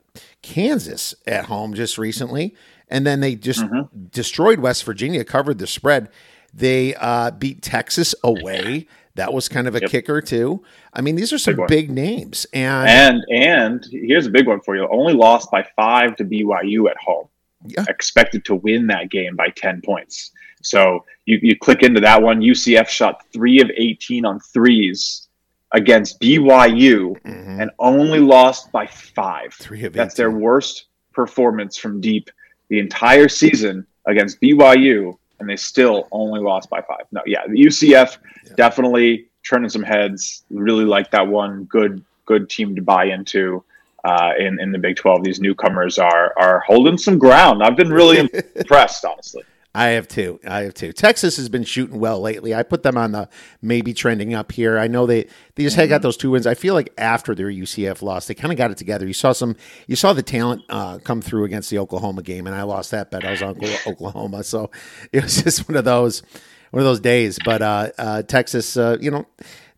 [0.42, 2.56] Kansas at home just recently
[2.92, 4.04] and then they just mm-hmm.
[4.12, 6.10] destroyed West Virginia, covered the spread.
[6.52, 8.86] They uh, beat Texas away.
[9.14, 9.90] That was kind of a yep.
[9.90, 10.62] kicker too.
[10.92, 14.60] I mean, these are some big, big, names, and and and here's a big one
[14.60, 14.86] for you.
[14.90, 17.28] Only lost by five to BYU at home.
[17.66, 17.84] Yeah.
[17.88, 20.30] Expected to win that game by ten points.
[20.62, 22.40] So you, you click into that one.
[22.40, 25.28] UCF shot three of eighteen on threes
[25.72, 27.60] against BYU mm-hmm.
[27.60, 29.54] and only lost by five.
[29.54, 29.96] Three of 18.
[29.96, 32.30] That's their worst performance from deep
[32.72, 37.04] the entire season against BYU, and they still only lost by five.
[37.12, 38.52] No, yeah, the UCF yeah.
[38.56, 40.44] definitely turning some heads.
[40.48, 41.64] Really like that one.
[41.64, 43.62] Good, good team to buy into.
[44.04, 47.62] Uh, in in the Big Twelve, these newcomers are are holding some ground.
[47.62, 49.42] I've been really impressed, honestly.
[49.74, 50.38] I have two.
[50.46, 50.92] I have two.
[50.92, 52.54] Texas has been shooting well lately.
[52.54, 53.28] I put them on the
[53.62, 54.78] maybe trending up here.
[54.78, 56.46] I know they they just had got those two wins.
[56.46, 59.06] I feel like after their UCF loss, they kind of got it together.
[59.06, 59.56] You saw some.
[59.86, 63.10] You saw the talent uh, come through against the Oklahoma game, and I lost that
[63.10, 63.24] bet.
[63.24, 64.70] I was on Oklahoma, so
[65.12, 66.22] it was just one of those
[66.70, 67.38] one of those days.
[67.42, 69.26] But uh, uh, Texas, uh, you know,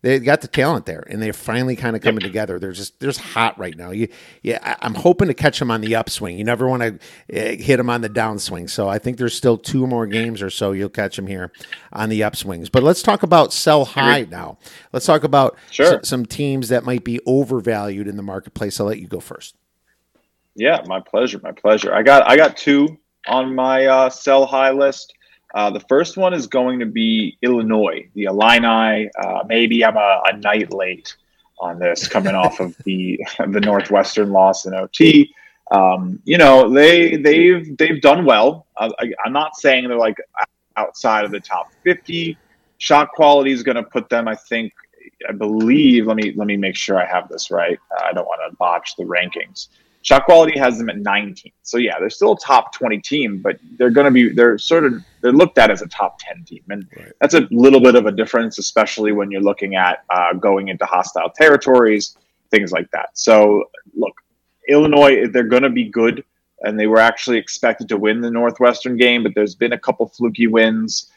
[0.05, 2.29] they got the talent there, and they're finally kind of coming yep.
[2.29, 2.59] together.
[2.59, 3.89] They're just they're just hot right now.
[3.89, 4.07] You,
[4.43, 6.37] yeah, I'm hoping to catch them on the upswing.
[6.37, 6.93] You never want to
[7.33, 8.69] uh, hit them on the downswing.
[8.69, 11.51] So I think there's still two more games or so you'll catch them here
[11.91, 12.71] on the upswings.
[12.71, 14.59] But let's talk about sell high now.
[14.93, 15.97] Let's talk about sure.
[15.97, 18.79] s- some teams that might be overvalued in the marketplace.
[18.79, 19.55] I'll let you go first.
[20.53, 21.39] Yeah, my pleasure.
[21.41, 21.95] My pleasure.
[21.95, 25.15] I got I got two on my uh, sell high list.
[25.55, 29.09] Uh, the first one is going to be Illinois, the Illini.
[29.17, 31.15] Uh, maybe I'm a, a, night late
[31.59, 35.33] on this, coming off of the the Northwestern loss in OT.
[35.71, 38.67] Um, you know, they they've they've done well.
[38.77, 38.89] I,
[39.25, 40.17] am not saying they're like
[40.75, 42.37] outside of the top 50.
[42.77, 44.73] Shot quality is going to put them, I think,
[45.27, 46.05] I believe.
[46.05, 47.79] Let me let me make sure I have this right.
[48.03, 49.69] I don't want to botch the rankings.
[50.05, 51.51] Shot quality has them at 19.
[51.63, 54.85] So yeah, they're still a top 20 team, but they're going to be they're sort
[54.85, 57.11] of they're looked at as a top 10 team, and right.
[57.19, 60.85] that's a little bit of a difference, especially when you're looking at uh, going into
[60.85, 62.17] hostile territories,
[62.51, 63.17] things like that.
[63.17, 63.63] So
[63.95, 64.13] look,
[64.69, 66.23] Illinois, they're going to be good,
[66.61, 70.07] and they were actually expected to win the Northwestern game, but there's been a couple
[70.07, 71.09] fluky wins.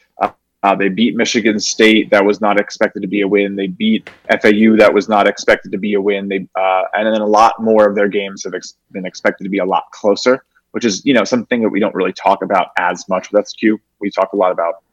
[0.61, 2.09] Uh, they beat Michigan State.
[2.09, 3.55] That was not expected to be a win.
[3.55, 4.75] They beat FAU.
[4.75, 6.27] That was not expected to be a win.
[6.27, 9.49] They uh, and then a lot more of their games have ex- been expected to
[9.49, 12.67] be a lot closer, which is you know something that we don't really talk about
[12.77, 13.61] as much with SQ.
[14.01, 14.83] We talk a lot about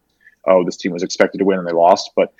[0.46, 2.32] oh this team was expected to win and they lost, but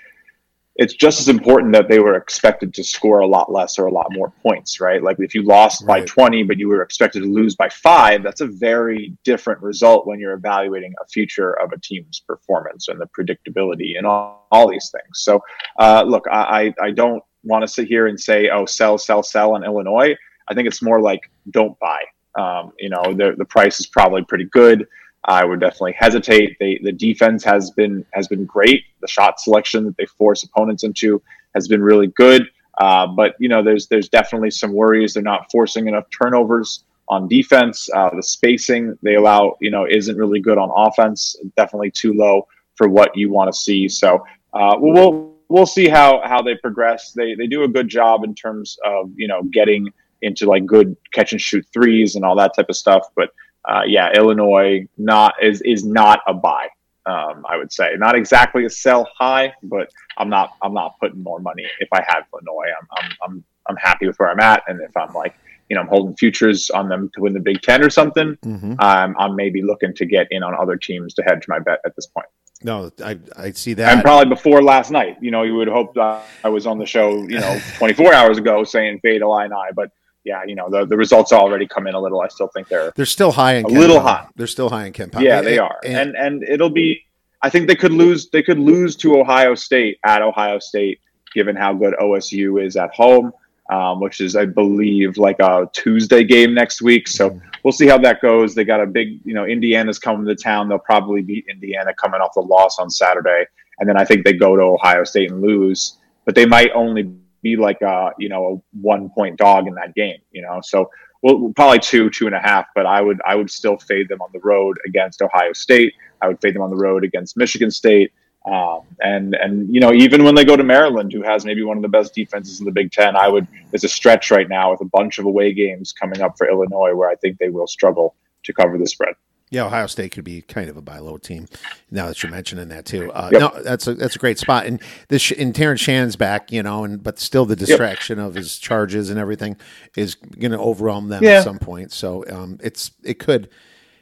[0.79, 3.93] it's just as important that they were expected to score a lot less or a
[3.93, 5.03] lot more points, right?
[5.03, 6.01] Like if you lost right.
[6.03, 10.07] by 20, but you were expected to lose by five, that's a very different result
[10.07, 14.69] when you're evaluating a future of a team's performance and the predictability and all, all
[14.69, 15.23] these things.
[15.23, 15.41] So,
[15.79, 19.57] uh, look, I, I don't want to sit here and say, oh, sell, sell, sell
[19.57, 20.15] in Illinois.
[20.49, 22.03] I think it's more like don't buy.
[22.39, 24.87] Um, you know, the, the price is probably pretty good.
[25.27, 26.57] I would definitely hesitate.
[26.61, 28.85] They, the defense has been has been great.
[29.01, 31.21] The shot selection that they force opponents into
[31.55, 32.49] has been really good.
[32.79, 35.15] Uh, but you know, there's there's definitely some worries.
[35.15, 37.89] They're not forcing enough turnovers on defense.
[37.93, 41.37] Uh, the spacing they allow, you know, isn't really good on offense.
[41.57, 42.47] Definitely too low
[42.77, 43.89] for what you want to see.
[43.89, 47.13] So uh, we'll we'll see how how they progress.
[47.13, 50.97] They they do a good job in terms of you know getting into like good
[51.13, 53.09] catch and shoot threes and all that type of stuff.
[53.17, 53.31] But
[53.67, 56.69] uh, yeah, Illinois not is is not a buy.
[57.05, 61.23] Um, I would say not exactly a sell high, but I'm not I'm not putting
[61.23, 62.71] more money if I have Illinois.
[62.81, 65.37] I'm I'm I'm, I'm happy with where I'm at, and if I'm like
[65.69, 68.75] you know I'm holding futures on them to win the Big Ten or something, mm-hmm.
[68.79, 71.95] um, I'm maybe looking to get in on other teams to hedge my bet at
[71.97, 72.29] this point.
[72.63, 73.93] No, I I see that.
[73.93, 77.17] And probably before last night, you know, you would hope I was on the show,
[77.23, 79.91] you know, 24 hours ago saying fade Illini, but
[80.27, 82.21] yeah, you know, the, the results already come in a little.
[82.21, 84.27] I still think they're they're still high in a Ken little high.
[84.35, 85.23] They're still high in KenPom.
[85.23, 87.03] Yeah, they are, and, and and it'll be.
[87.43, 88.29] I think they could lose.
[88.31, 91.01] They could lose to Ohio State at Ohio State,
[91.33, 93.33] given how good OSU is at home,
[93.71, 97.07] um, which is, I believe, like a Tuesday game next week.
[97.07, 97.47] So mm-hmm.
[97.63, 98.55] we'll see how that goes.
[98.55, 100.69] They got a big, you know, Indiana's coming to town.
[100.69, 103.47] They'll probably beat Indiana coming off the loss on Saturday,
[103.79, 105.99] and then I think they go to Ohio State and lose.
[106.25, 109.95] But they might only be like a you know a one point dog in that
[109.95, 110.19] game.
[110.33, 110.91] You know, so
[111.23, 112.67] well probably two two and a half.
[112.75, 115.95] But I would I would still fade them on the road against Ohio State.
[116.21, 118.13] I would fade them on the road against Michigan State.
[118.47, 121.77] Um, and and you know even when they go to Maryland, who has maybe one
[121.77, 124.71] of the best defenses in the Big Ten, I would there's a stretch right now
[124.71, 127.67] with a bunch of away games coming up for Illinois where I think they will
[127.67, 128.15] struggle
[128.45, 129.15] to cover the spread.
[129.51, 131.47] Yeah, Ohio State could be kind of a buy low team.
[131.91, 133.41] Now that you're mentioning that too, uh, yep.
[133.41, 134.67] no, that's a that's a great spot.
[134.67, 138.27] And this and Terrence Shannon's back, you know, and but still the distraction yep.
[138.27, 139.57] of his charges and everything
[139.97, 141.39] is going to overwhelm them yeah.
[141.39, 141.93] at some point.
[141.93, 143.49] So um, it's it could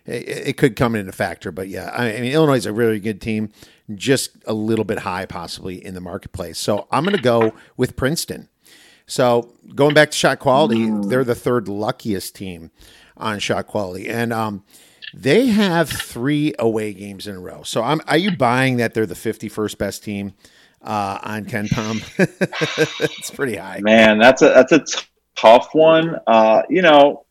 [0.07, 2.73] it, it, could come in a factor, but yeah, I, I mean Illinois is a
[2.73, 3.51] really good team,
[3.95, 6.59] just a little bit high possibly in the marketplace.
[6.59, 8.49] So I'm going to go with Princeton.
[9.07, 11.09] So going back to shot quality, mm.
[11.11, 12.71] they're the third luckiest team
[13.17, 14.65] on shot quality, and um,
[15.15, 17.63] they have three away games in a row.
[17.63, 20.35] So I'm, are you buying that they're the 51st best team
[20.83, 22.03] uh, on KenPom?
[23.19, 23.81] it's pretty high.
[23.81, 25.07] Man, that's a that's a t-
[25.37, 26.19] tough one.
[26.27, 27.25] Uh, you know,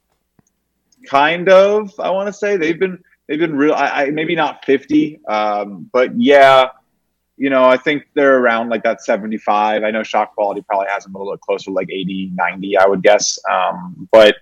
[1.07, 1.91] kind of.
[1.99, 3.73] I want to say they've been they've been real.
[3.73, 6.69] I, I maybe not 50, um, but yeah.
[7.35, 9.83] You know, I think they're around like that 75.
[9.83, 13.01] I know shot quality probably has them a little closer, like 80, 90, I would
[13.01, 13.39] guess.
[13.51, 14.35] Um, but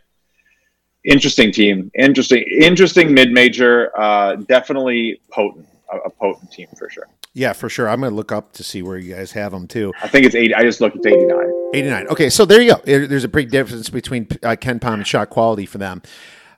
[1.04, 1.92] interesting team.
[1.98, 3.92] Interesting, interesting mid major.
[4.00, 7.08] Uh, definitely potent, a, a potent team for sure.
[7.34, 7.88] Yeah, for sure.
[7.88, 9.94] I'm going to look up to see where you guys have them too.
[10.02, 10.54] I think it's 80.
[10.56, 11.70] I just looked at 89.
[11.74, 12.08] 89.
[12.10, 12.82] Okay, so there you go.
[12.84, 16.02] There's a big difference between uh, KenPom and shot quality for them.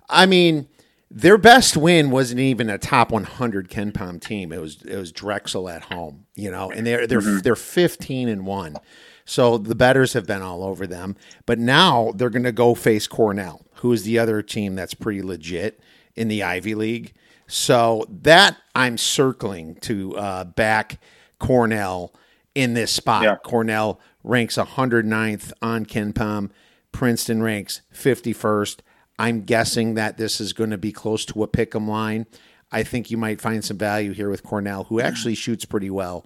[0.10, 0.68] I mean,
[1.12, 4.52] their best win wasn't even a top 100 KenPom team.
[4.52, 7.40] It was it was Drexel at home, you know, and they're they're mm-hmm.
[7.40, 8.78] they're 15 and one.
[9.26, 11.16] So the bettors have been all over them,
[11.46, 15.22] but now they're going to go face Cornell, who is the other team that's pretty
[15.22, 15.78] legit
[16.16, 17.14] in the Ivy League.
[17.48, 21.02] So that I'm circling to uh, back
[21.38, 22.14] Cornell
[22.56, 23.24] in this spot.
[23.24, 23.36] Yeah.
[23.44, 26.52] Cornell ranks 109th on KenPom.
[26.94, 28.80] Princeton ranks 51st.
[29.20, 32.26] I'm guessing that this is going to be close to a pick 'em line.
[32.72, 36.26] I think you might find some value here with Cornell, who actually shoots pretty well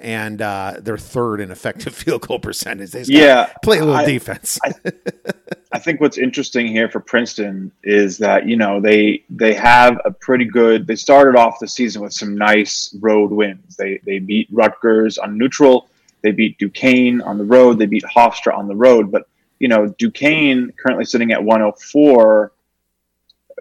[0.00, 2.90] and uh, they're third in effective field goal percentage.
[2.90, 4.58] They yeah, play a little I, defense.
[4.62, 4.72] I,
[5.72, 10.10] I, think what's interesting here for Princeton is that you know they they have a
[10.10, 10.86] pretty good.
[10.86, 13.76] They started off the season with some nice road wins.
[13.76, 15.88] They they beat Rutgers on neutral.
[16.22, 17.78] They beat Duquesne on the road.
[17.78, 19.10] They beat Hofstra on the road.
[19.10, 22.52] But you know Duquesne currently sitting at 104.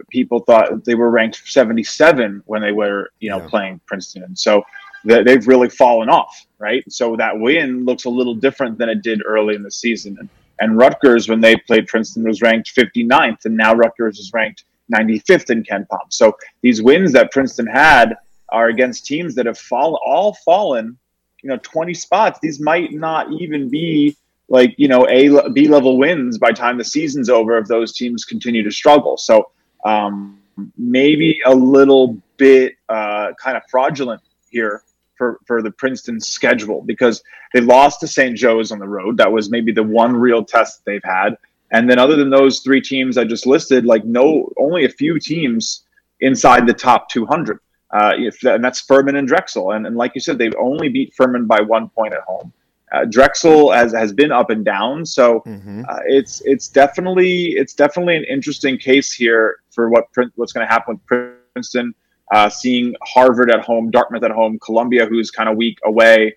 [0.10, 3.48] People thought they were ranked 77 when they were you know yeah.
[3.48, 4.64] playing Princeton, and so
[5.04, 6.84] they've really fallen off, right?
[6.92, 10.18] So that win looks a little different than it did early in the season.
[10.20, 10.30] And,
[10.60, 15.50] and Rutgers, when they played Princeton, was ranked 59th, and now Rutgers is ranked 95th
[15.50, 16.10] in KenPom.
[16.10, 18.16] So these wins that Princeton had
[18.50, 20.98] are against teams that have fall, all fallen,
[21.44, 22.40] you know, 20 spots.
[22.42, 24.16] These might not even be
[24.50, 28.24] like, you know, A, B level wins by time the season's over if those teams
[28.24, 29.18] continue to struggle.
[29.18, 29.52] So
[29.84, 30.40] um,
[30.78, 34.84] maybe a little bit uh, kind of fraudulent here
[35.18, 38.38] for, for the Princeton schedule because they lost to St.
[38.38, 39.18] Joe's on the road.
[39.18, 41.38] That was maybe the one real test they've had.
[41.72, 45.20] And then other than those three teams I just listed, like no, only a few
[45.20, 45.84] teams
[46.22, 47.60] inside the top 200.
[47.92, 49.72] Uh, if, and that's Furman and Drexel.
[49.72, 52.54] And, and like you said, they've only beat Furman by one point at home.
[52.92, 55.84] Uh, Drexel has, has been up and down, so mm-hmm.
[55.90, 60.06] uh, it's it's definitely it's definitely an interesting case here for what
[60.36, 61.94] what's going to happen with Princeton
[62.34, 66.36] uh, seeing Harvard at home, Dartmouth at home, Columbia, who's kind of weak away,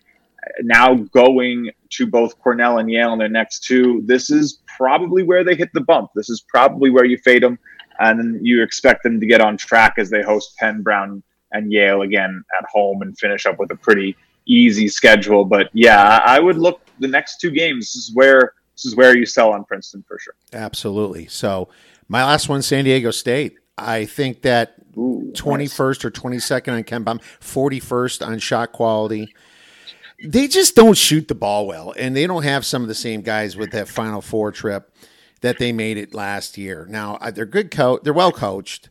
[0.62, 4.02] now going to both Cornell and Yale in their next two.
[4.04, 6.10] This is probably where they hit the bump.
[6.14, 7.58] This is probably where you fade them,
[7.98, 11.22] and you expect them to get on track as they host Penn, Brown,
[11.52, 14.16] and Yale again at home and finish up with a pretty
[14.46, 15.44] easy schedule.
[15.44, 17.92] But yeah, I would look the next two games.
[17.92, 20.34] This is where this is where you sell on Princeton for sure.
[20.52, 21.26] Absolutely.
[21.26, 21.68] So
[22.08, 23.58] my last one, San Diego State.
[23.80, 24.74] I think that
[25.34, 26.04] twenty first nice.
[26.04, 29.34] or twenty second on KenPom, forty first on shot quality.
[30.22, 33.22] They just don't shoot the ball well, and they don't have some of the same
[33.22, 34.94] guys with that Final Four trip
[35.40, 36.86] that they made it last year.
[36.88, 38.88] Now uh, they're good coach, they're well coached,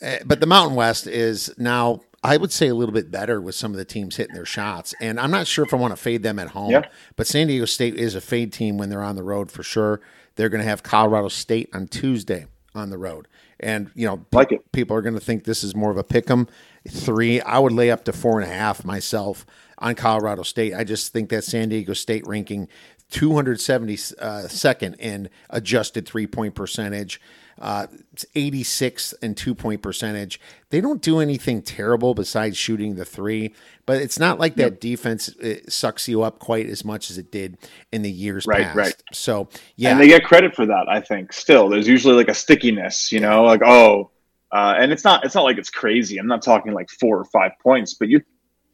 [0.00, 2.00] eh, but the Mountain West is now.
[2.20, 4.92] I would say a little bit better with some of the teams hitting their shots.
[5.00, 6.88] And I'm not sure if I want to fade them at home, yeah.
[7.14, 10.00] but San Diego State is a fade team when they're on the road for sure.
[10.34, 12.46] They're going to have Colorado State on Tuesday
[12.78, 13.28] on the road.
[13.60, 14.70] And you know, like it.
[14.72, 16.46] people are going to think this is more of a pick 'em
[16.88, 17.40] three.
[17.40, 19.44] I would lay up to four and a half myself
[19.78, 20.74] on Colorado State.
[20.74, 22.68] I just think that San Diego State ranking
[23.10, 27.20] 272nd uh, in adjusted three point percentage
[27.60, 27.86] uh,
[28.34, 30.40] 86 and two point percentage.
[30.70, 33.54] They don't do anything terrible besides shooting the three,
[33.86, 35.34] but it's not like that defense
[35.68, 37.58] sucks you up quite as much as it did
[37.92, 38.76] in the years right, past.
[38.76, 40.86] Right, So yeah, and they get credit for that.
[40.88, 44.10] I think still there's usually like a stickiness, you know, like oh,
[44.52, 46.18] uh, and it's not it's not like it's crazy.
[46.18, 48.20] I'm not talking like four or five points, but you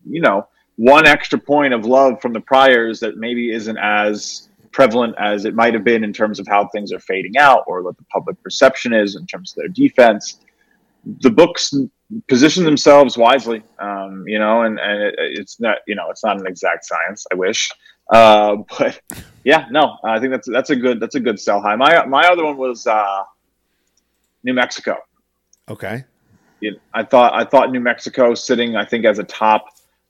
[0.05, 5.15] you know one extra point of love from the priors that maybe isn't as prevalent
[5.19, 7.97] as it might have been in terms of how things are fading out or what
[7.97, 10.41] the public perception is in terms of their defense.
[11.21, 11.73] The books
[12.29, 16.41] position themselves wisely, um, you know, and, and it, it's not, you know, it's not
[16.41, 17.25] an exact science.
[17.33, 17.71] I wish,
[18.13, 19.01] uh, but
[19.45, 21.77] yeah, no, I think that's that's a good that's a good sell high.
[21.77, 23.23] My my other one was uh,
[24.43, 24.97] New Mexico.
[25.71, 26.05] Okay.
[26.95, 29.67] I thought I thought New Mexico sitting I think as a top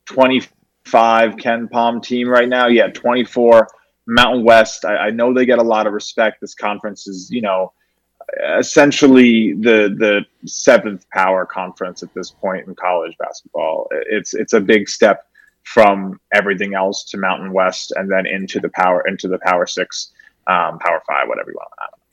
[0.06, 0.42] twenty
[0.84, 2.68] five KenPom team right now.
[2.68, 3.68] Yeah, twenty four
[4.06, 6.40] Mountain West, I, I, know they get a lot of respect.
[6.40, 7.72] This conference is, you know,
[8.58, 13.88] essentially the the seventh power conference at this point in college basketball.
[13.90, 15.26] It's it's a big step
[15.62, 20.12] from everything else to Mountain West and then into the power into the Power Six,
[20.46, 21.70] um, Power Five, whatever you want.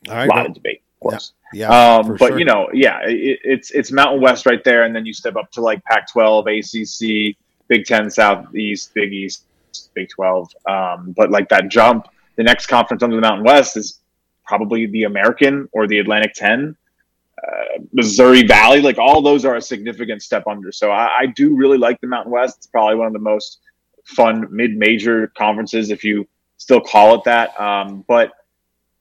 [0.09, 1.33] All right, a lot well, of debate, of course.
[1.53, 2.39] Yeah, yeah um, but sure.
[2.39, 5.51] you know, yeah, it, it's it's Mountain West right there, and then you step up
[5.51, 7.37] to like Pac-12, ACC,
[7.67, 9.45] Big Ten, Southeast, Big East
[9.93, 10.49] Big 12.
[10.67, 13.99] Um, but like that jump, the next conference under the Mountain West is
[14.45, 16.75] probably the American or the Atlantic 10.
[17.41, 20.71] uh, Missouri Valley, like all those are a significant step under.
[20.71, 22.57] So I, I do really like the Mountain West.
[22.57, 23.59] It's probably one of the most
[24.05, 27.59] fun mid-major conferences, if you still call it that.
[27.59, 28.31] Um, but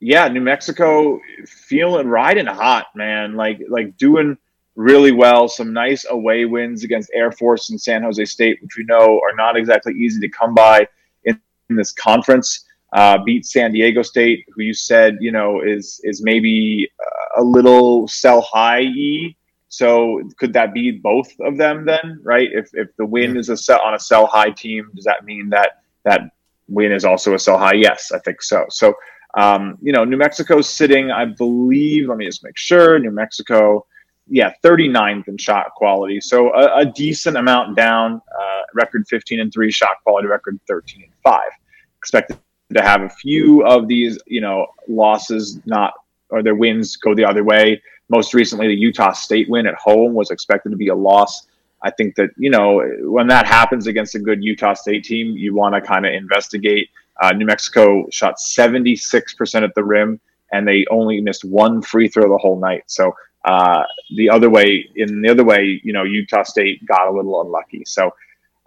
[0.01, 3.35] yeah, New Mexico feeling riding hot, man.
[3.35, 4.39] Like like doing
[4.81, 5.47] really well.
[5.49, 9.37] Some nice away wins against Air Force and San Jose State, which we know are
[9.37, 10.87] not exactly easy to come by
[11.25, 12.65] in, in this conference.
[12.93, 16.91] Uh, beat San Diego State, who you said you know is is maybe
[17.37, 19.37] a little sell high e.
[19.69, 22.21] So could that be both of them then?
[22.25, 22.49] Right?
[22.53, 25.51] If if the win is a sell on a sell high team, does that mean
[25.51, 26.23] that that
[26.69, 27.75] win is also a sell high?
[27.75, 28.65] Yes, I think so.
[28.71, 28.95] So
[29.35, 32.09] um, you know, New Mexico's sitting, I believe.
[32.09, 32.99] Let me just make sure.
[32.99, 33.87] New Mexico
[34.31, 36.21] yeah, 39th in shot quality.
[36.21, 38.23] So a, a decent amount down.
[38.41, 41.51] Uh, record 15 and three, shot quality record 13 and five.
[41.99, 42.39] Expected
[42.73, 45.93] to have a few of these, you know, losses not
[46.31, 47.83] or their wins go the other way.
[48.09, 51.47] Most recently, the Utah State win at home was expected to be a loss.
[51.83, 55.55] I think that you know when that happens against a good Utah State team, you
[55.55, 56.89] want to kind of investigate.
[57.21, 60.19] Uh, New Mexico shot 76% at the rim,
[60.53, 62.85] and they only missed one free throw the whole night.
[62.87, 63.15] So
[63.45, 63.83] uh,
[64.17, 67.85] the other way, in the other way, you know, Utah State got a little unlucky.
[67.87, 68.13] So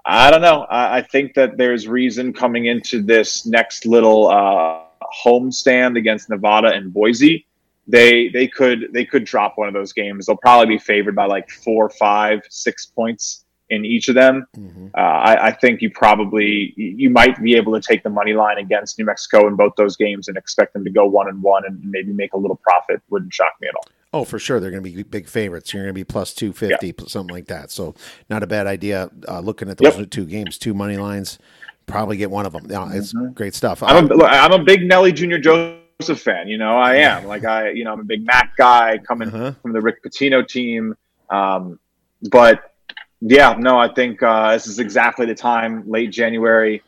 [0.06, 0.62] I don't know.
[0.64, 6.30] I, I think that there's reason coming into this next little uh, home stand against
[6.30, 7.46] Nevada and Boise.
[7.88, 10.26] They they could they could drop one of those games.
[10.26, 14.48] They'll probably be favored by like four, five, six points in each of them.
[14.58, 14.88] Mm-hmm.
[14.96, 18.58] Uh, I, I, think you probably you might be able to take the money line
[18.58, 21.66] against New Mexico in both those games and expect them to go one and one
[21.66, 23.02] and maybe make a little profit.
[23.10, 23.86] Wouldn't shock me at all.
[24.14, 24.60] Oh, for sure.
[24.60, 25.74] They're going to be big favorites.
[25.74, 27.08] You're going to be plus 250, yeah.
[27.08, 27.72] something like that.
[27.72, 27.96] So,
[28.30, 29.10] not a bad idea.
[29.28, 30.10] Uh, looking at those yep.
[30.12, 31.40] two games, two money lines,
[31.88, 32.68] probably get one of them.
[32.70, 33.34] Yeah, it's mm-hmm.
[33.34, 33.82] great stuff.
[33.82, 35.38] I'm a, I'm a big Nelly Jr.
[35.38, 36.48] Joseph fan.
[36.48, 37.26] You know, I am.
[37.26, 39.54] Like, I, you know, I'm a big Mac guy coming uh-huh.
[39.64, 40.96] from the Rick Pitino team.
[41.32, 41.80] Um,
[42.30, 42.76] but
[43.22, 46.84] yeah, no, I think uh, this is exactly the time, late January.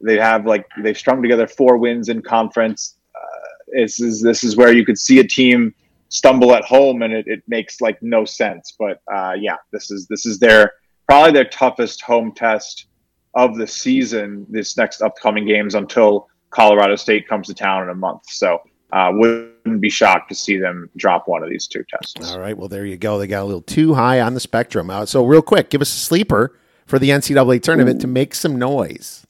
[0.00, 2.98] They have like, they've strung together four wins in conference.
[3.16, 5.74] Uh, this is, this is where you could see a team
[6.08, 8.74] stumble at home and it, it makes like no sense.
[8.78, 10.72] But uh, yeah, this is this is their
[11.06, 12.86] probably their toughest home test
[13.34, 14.46] of the season.
[14.48, 18.22] This next upcoming games until Colorado State comes to town in a month.
[18.28, 18.60] So
[18.92, 22.32] uh, wouldn't be shocked to see them drop one of these two tests.
[22.32, 23.18] All right, well there you go.
[23.18, 24.90] They got a little too high on the spectrum.
[24.90, 28.02] Uh, so real quick, give us a sleeper for the NCAA tournament Ooh.
[28.02, 29.26] to make some noise.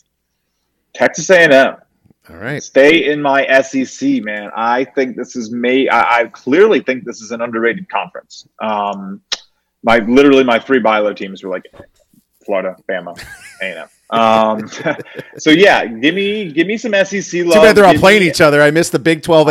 [0.94, 1.76] Texas A&M.
[2.30, 2.62] All right.
[2.62, 4.50] Stay in my SEC, man.
[4.54, 5.88] I think this is may.
[5.88, 8.46] I, I clearly think this is an underrated conference.
[8.60, 9.22] Um,
[9.82, 11.64] my literally my three buy low teams were like
[12.44, 13.18] Florida, Bama,
[13.62, 13.88] A&M.
[14.10, 14.68] Um,
[15.38, 17.54] so yeah, give me give me some SEC love.
[17.54, 18.62] Too bad they're all playing me, each other.
[18.62, 19.48] I missed the Big Twelve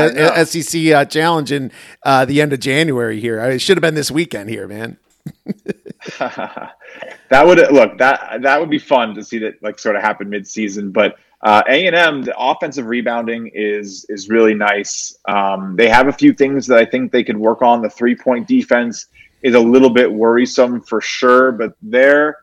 [0.47, 1.71] SEC uh, challenge in
[2.03, 3.19] uh, the end of January.
[3.19, 4.97] Here, it should have been this weekend here, man.
[6.19, 10.29] that would look that that would be fun to see that like sort of happen
[10.29, 15.17] mid season, but uh, A&M, the offensive rebounding is is really nice.
[15.27, 17.81] Um, they have a few things that I think they could work on.
[17.81, 19.07] The three point defense
[19.43, 22.37] is a little bit worrisome for sure, but they're,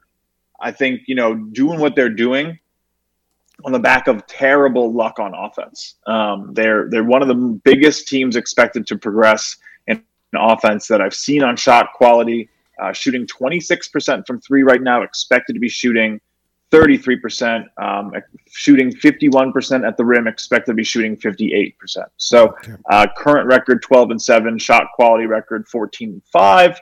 [0.61, 2.59] I think, you know, doing what they're doing
[3.65, 5.97] on the back of terrible luck on offense.
[6.07, 9.57] Um, they're they're one of the biggest teams expected to progress
[9.89, 10.05] in
[10.37, 12.49] offense that I've seen on shot quality.
[12.83, 16.21] Uh, shooting 26% from three right now, expected to be shooting
[16.75, 18.13] 33%, um,
[18.51, 21.75] shooting 51% at the rim, expect to be shooting 58%.
[22.17, 22.57] So,
[22.91, 26.81] uh, current record 12 and 7, shot quality record 14 and 5.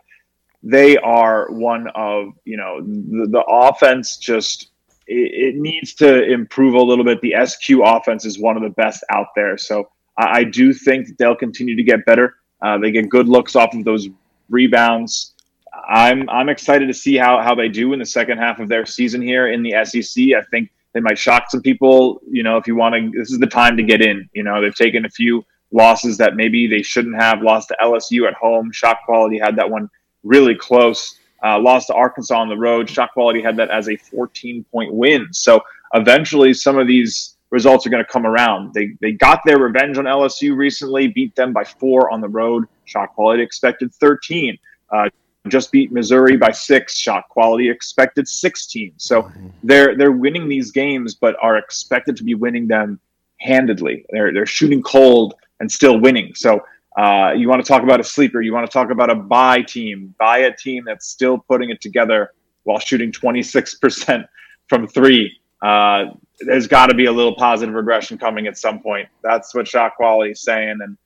[0.62, 4.70] They are one of, you know, the, the offense just,
[5.06, 7.20] it, it, needs to improve a little bit.
[7.20, 9.58] The SQ offense is one of the best out there.
[9.58, 12.36] So, I, I do think they'll continue to get better.
[12.62, 14.08] Uh, they get good looks off of those
[14.48, 15.34] rebounds.
[15.72, 18.86] I'm I'm excited to see how how they do in the second half of their
[18.86, 20.24] season here in the SEC.
[20.36, 22.20] I think they might shock some people.
[22.30, 24.28] You know, if you want to, this is the time to get in.
[24.34, 27.42] You know, they've taken a few losses that maybe they shouldn't have.
[27.42, 28.70] Lost to LSU at home.
[28.72, 29.88] Shot quality had that one
[30.22, 31.18] really close.
[31.44, 32.88] Uh, lost to Arkansas on the road.
[32.88, 35.28] Shot quality had that as a 14 point win.
[35.32, 35.60] So
[35.94, 38.74] eventually, some of these results are going to come around.
[38.74, 41.08] They they got their revenge on LSU recently.
[41.08, 42.66] Beat them by four on the road.
[42.84, 44.58] Shot quality expected 13.
[44.90, 45.08] Uh,
[45.48, 46.96] just beat Missouri by six.
[46.96, 48.94] Shot quality expected 16.
[48.96, 49.30] So
[49.62, 53.00] they're they're winning these games, but are expected to be winning them
[53.40, 54.04] handedly.
[54.10, 56.34] They're they're shooting cold and still winning.
[56.34, 56.60] So
[56.96, 58.42] uh, you want to talk about a sleeper?
[58.42, 60.14] You want to talk about a buy team?
[60.18, 62.32] Buy a team that's still putting it together
[62.64, 64.26] while shooting 26%
[64.68, 65.38] from three.
[65.62, 66.06] Uh,
[66.40, 69.08] there's got to be a little positive regression coming at some point.
[69.22, 70.96] That's what shot quality is saying, and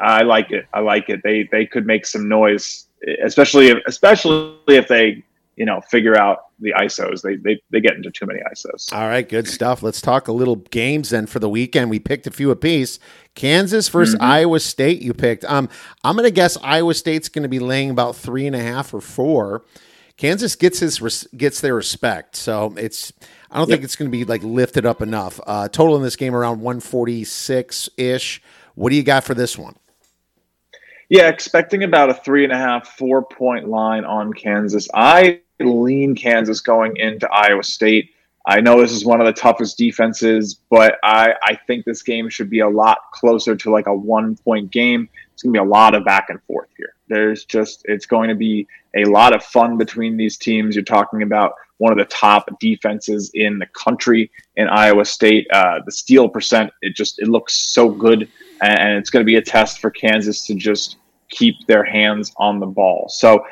[0.00, 0.66] I like it.
[0.72, 1.20] I like it.
[1.22, 2.85] They they could make some noise,
[3.24, 5.22] especially if, especially if they
[5.56, 7.22] you know figure out the ISOs.
[7.22, 8.92] They they they get into too many ISOs.
[8.92, 9.82] All right, good stuff.
[9.82, 11.90] Let's talk a little games then for the weekend.
[11.90, 12.98] We picked a few apiece.
[13.34, 14.24] Kansas versus Mm-hmm.
[14.24, 15.02] Iowa State.
[15.02, 15.44] You picked.
[15.44, 15.68] Um,
[16.04, 18.92] I'm going to guess Iowa State's going to be laying about three and a half
[18.94, 19.64] or four.
[20.16, 23.12] Kansas gets his res- gets their respect, so it's.
[23.50, 25.38] I don't think it's going to be like lifted up enough.
[25.46, 28.42] Uh, total in this game around 146 ish.
[28.74, 29.76] What do you got for this one?
[31.08, 34.88] Yeah, expecting about a three and a half, four point line on Kansas.
[34.92, 38.10] I lean Kansas going into Iowa State.
[38.48, 42.28] I know this is one of the toughest defenses, but I, I think this game
[42.28, 45.08] should be a lot closer to like a one point game.
[45.32, 46.94] It's going to be a lot of back and forth here.
[47.08, 50.76] There's just, it's going to be a lot of fun between these teams.
[50.76, 55.46] You're talking about one of the top defenses in the country in Iowa State.
[55.52, 58.28] Uh, the steal percent, it just, it looks so good.
[58.62, 60.96] And, it's going to be a test for Kansas to just
[61.28, 63.08] keep their hands on the ball.
[63.08, 63.44] So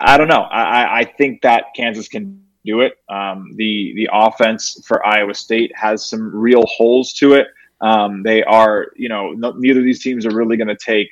[0.00, 0.42] I don't know.
[0.42, 2.94] I, I think that Kansas can do it.
[3.08, 7.46] Um, the the offense for Iowa State has some real holes to it.
[7.80, 11.10] Um, they are, you know, no, neither of these teams are really going to take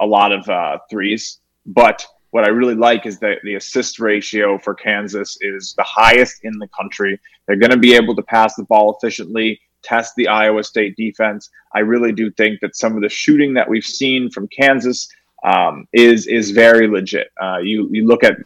[0.00, 1.38] a lot of uh, threes.
[1.66, 6.44] But what I really like is that the assist ratio for Kansas is the highest
[6.44, 7.18] in the country.
[7.46, 11.50] They're going to be able to pass the ball efficiently, test the Iowa State defense.
[11.74, 15.08] I really do think that some of the shooting that we've seen from Kansas
[15.44, 17.30] um, is is very legit.
[17.40, 18.36] Uh, you you look at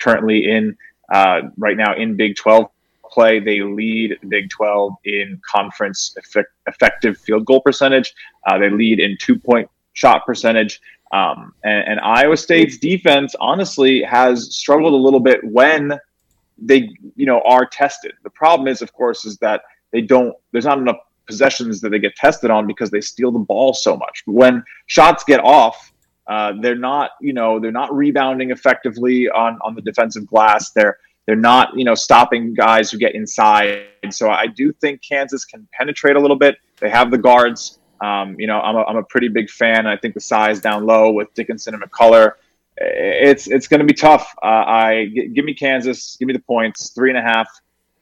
[0.00, 0.76] currently in
[1.12, 2.70] uh, right now in Big 12
[3.10, 8.12] play, they lead Big 12 in conference effect, effective field goal percentage.
[8.46, 10.80] Uh, they lead in two point shot percentage.
[11.12, 15.98] Um, and, and Iowa State's defense, honestly, has struggled a little bit when
[16.58, 18.12] they, you know, are tested.
[18.24, 20.34] The problem is, of course, is that they don't.
[20.52, 23.96] There's not enough possessions that they get tested on because they steal the ball so
[23.96, 24.22] much.
[24.26, 25.92] When shots get off,
[26.26, 30.72] uh, they're not, you know, they're not rebounding effectively on on the defensive glass.
[30.72, 33.86] They're they're not, you know, stopping guys who get inside.
[34.10, 36.56] So I do think Kansas can penetrate a little bit.
[36.80, 37.78] They have the guards.
[38.00, 39.86] Um, you know, I'm a, I'm a pretty big fan.
[39.86, 42.32] I think the size down low with Dickinson and McCullar,
[42.76, 44.34] it's it's going to be tough.
[44.42, 46.16] Uh, I g- give me Kansas.
[46.18, 46.90] Give me the points.
[46.90, 47.48] Three and a half,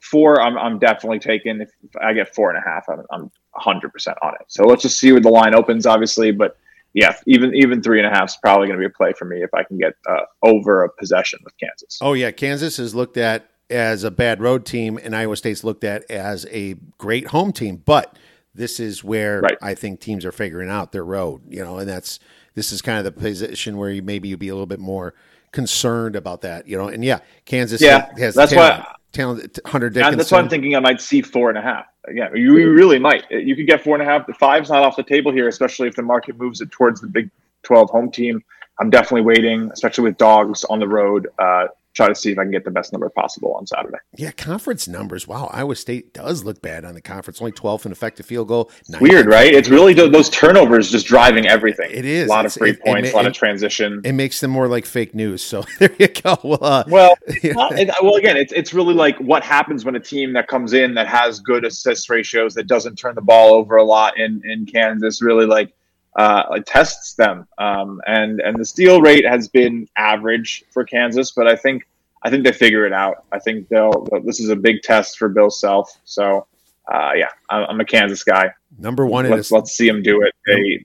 [0.01, 0.41] four.
[0.41, 1.61] I'm I'm definitely taking.
[1.61, 1.71] If
[2.01, 4.47] I get four and a half, I'm I'm 100 percent on it.
[4.49, 6.31] So let's just see where the line opens, obviously.
[6.31, 6.59] But
[6.93, 9.25] yeah, even even three and a half is probably going to be a play for
[9.25, 11.99] me if I can get uh, over a possession with Kansas.
[12.01, 15.85] Oh yeah, Kansas is looked at as a bad road team, and Iowa State's looked
[15.85, 17.83] at as a great home team.
[17.85, 18.17] But
[18.57, 19.59] this is where Right.
[19.63, 22.19] I think teams are figuring out their road, you know, and that's
[22.55, 25.15] this is kind of the position where you maybe you'd be a little bit more
[25.53, 26.89] concerned about that, you know.
[26.89, 30.75] And yeah, Kansas Yeah, has that's talent, why- talent Hunter And that's why I'm thinking
[30.77, 31.87] I might see four and a half.
[32.13, 33.25] Yeah, you you really might.
[33.31, 34.27] You could get four and a half.
[34.27, 37.09] The five's not off the table here, especially if the market moves it towards the
[37.09, 37.31] Big
[37.65, 38.43] 12 home team.
[38.79, 41.29] I'm definitely waiting, especially with dogs on the road.
[41.39, 41.67] Uh,
[41.97, 43.97] try to see if I can get the best number possible on Saturday.
[44.17, 45.27] Yeah, conference numbers.
[45.27, 47.41] Wow, Iowa State does look bad on the conference.
[47.41, 48.71] Only 12th in effective field goal.
[49.01, 49.53] Weird, right?
[49.53, 51.91] It's really those turnovers just driving everything.
[51.91, 52.27] It is.
[52.27, 54.03] a lot It's- of free it- it points, ma- a lot of transition.
[54.05, 55.43] It makes them more like fake news.
[55.43, 56.37] So there you go.
[56.45, 60.35] Well, uh, Well, it- well, again, it's it's really like what happens when a team
[60.35, 63.85] that comes in that has good assist ratios that doesn't turn the ball over a
[63.85, 65.73] lot in in Kansas really like
[66.17, 67.47] uh, tests them.
[67.59, 71.87] Um, and and the steal rate has been average for Kansas, but I think
[72.23, 73.25] I think they figure it out.
[73.31, 74.09] I think they'll.
[74.25, 76.01] This is a big test for Bill Self.
[76.05, 76.47] So
[76.93, 78.51] uh, yeah, I'm, a Kansas guy.
[78.79, 80.35] number one Let's let's see him do it.
[80.47, 80.85] They,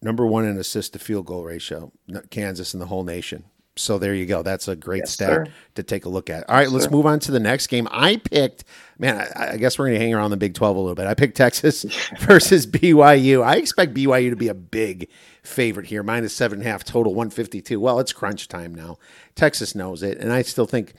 [0.00, 1.92] number one in assist to field goal ratio.
[2.30, 3.44] Kansas and the whole nation.
[3.80, 4.42] So there you go.
[4.42, 5.46] That's a great Yes, stat sir.
[5.76, 6.48] to take a look at.
[6.48, 6.90] All right, let's sir.
[6.90, 7.88] move on to the next game.
[7.90, 8.64] I picked,
[8.98, 11.06] man, I, I guess we're going to hang around the Big 12 a little bit.
[11.06, 11.84] I picked Texas
[12.20, 13.42] versus BYU.
[13.44, 15.08] I expect BYU to be a big
[15.42, 17.80] favorite here, minus seven and a half total, 152.
[17.80, 18.98] Well, it's crunch time now.
[19.34, 20.18] Texas knows it.
[20.18, 20.94] And I still think,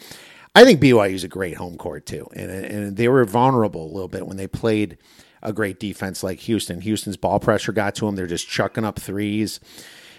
[0.56, 2.28] I think BYU is a great home court too.
[2.34, 4.98] And, and they were vulnerable a little bit when they played
[5.44, 6.82] a great defense like Houston.
[6.82, 8.16] Houston's ball pressure got to them.
[8.16, 9.60] They're just chucking up threes.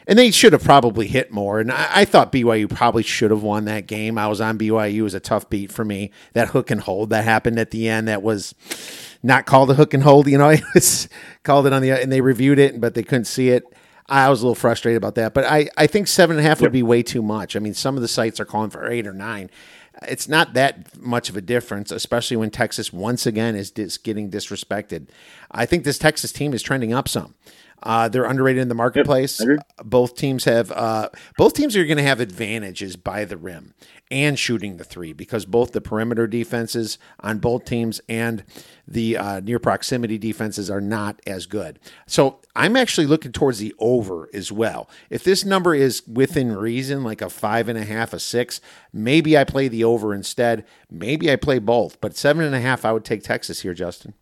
[0.07, 1.61] And they should have probably hit more.
[1.61, 4.19] And I, I thought BYU probably should have won that game.
[4.19, 4.95] I was on BYU.
[4.95, 6.11] It was a tough beat for me.
[6.33, 8.55] That hook and hold that happened at the end, that was
[9.23, 10.27] not called a hook and hold.
[10.27, 11.09] You know, it was
[11.43, 13.65] called it on the, and they reviewed it, but they couldn't see it.
[14.09, 15.33] I was a little frustrated about that.
[15.33, 17.57] But I, I think seven and a half would be way too much.
[17.57, 19.51] I mean, some of the sites are calling for eight or nine.
[20.03, 24.31] It's not that much of a difference, especially when Texas once again is dis- getting
[24.31, 25.09] disrespected.
[25.51, 27.35] I think this Texas team is trending up some.
[27.83, 29.41] Uh, they're underrated in the marketplace.
[29.41, 29.61] agreed.
[29.83, 33.75] both teams have uh, both teams are going to have advantages by the rim
[34.11, 38.45] and shooting the three because both the perimeter defenses on both teams and
[38.87, 41.79] the uh, near proximity defenses are not as good.
[42.07, 44.91] So I'm actually looking towards the over as well.
[45.09, 48.61] If this number is within reason, like a five and a half, a six,
[48.93, 50.67] maybe I play the over instead.
[50.91, 54.13] Maybe I play both, but seven and a half, I would take Texas here, Justin.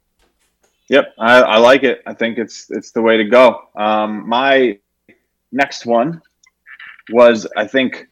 [0.90, 2.02] Yep, I, I like it.
[2.04, 3.68] I think it's it's the way to go.
[3.76, 4.76] Um, my
[5.52, 6.20] next one
[7.10, 8.08] was I think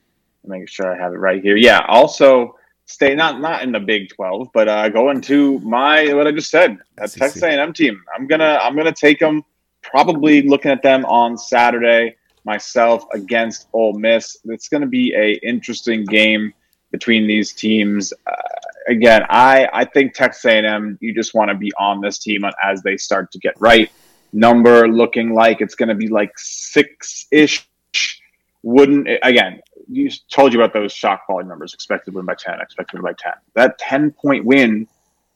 [0.46, 1.56] make sure I have it right here.
[1.56, 2.56] Yeah, also
[2.86, 6.50] stay not not in the Big Twelve, but uh, going to my what I just
[6.50, 7.20] said, that SEC.
[7.20, 8.00] Texas A&M team.
[8.16, 9.44] I'm gonna I'm gonna take them.
[9.82, 14.38] Probably looking at them on Saturday myself against Ole Miss.
[14.44, 16.52] It's going to be a interesting game
[16.90, 18.12] between these teams.
[18.26, 18.32] Uh,
[18.88, 20.98] again, I I think Texas A&M.
[21.00, 23.90] You just want to be on this team as they start to get right.
[24.32, 27.68] Number looking like it's going to be like six ish.
[28.62, 29.60] Wouldn't again?
[29.90, 31.72] You told you about those shot quality numbers.
[31.72, 32.60] Expected win by ten.
[32.60, 33.34] Expected win by ten.
[33.54, 34.88] That ten point win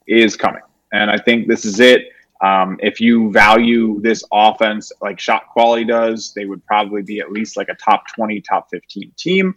[0.07, 2.09] is coming, and I think this is it.
[2.41, 7.31] Um, if you value this offense like shot quality does, they would probably be at
[7.31, 9.55] least like a top 20, top 15 team.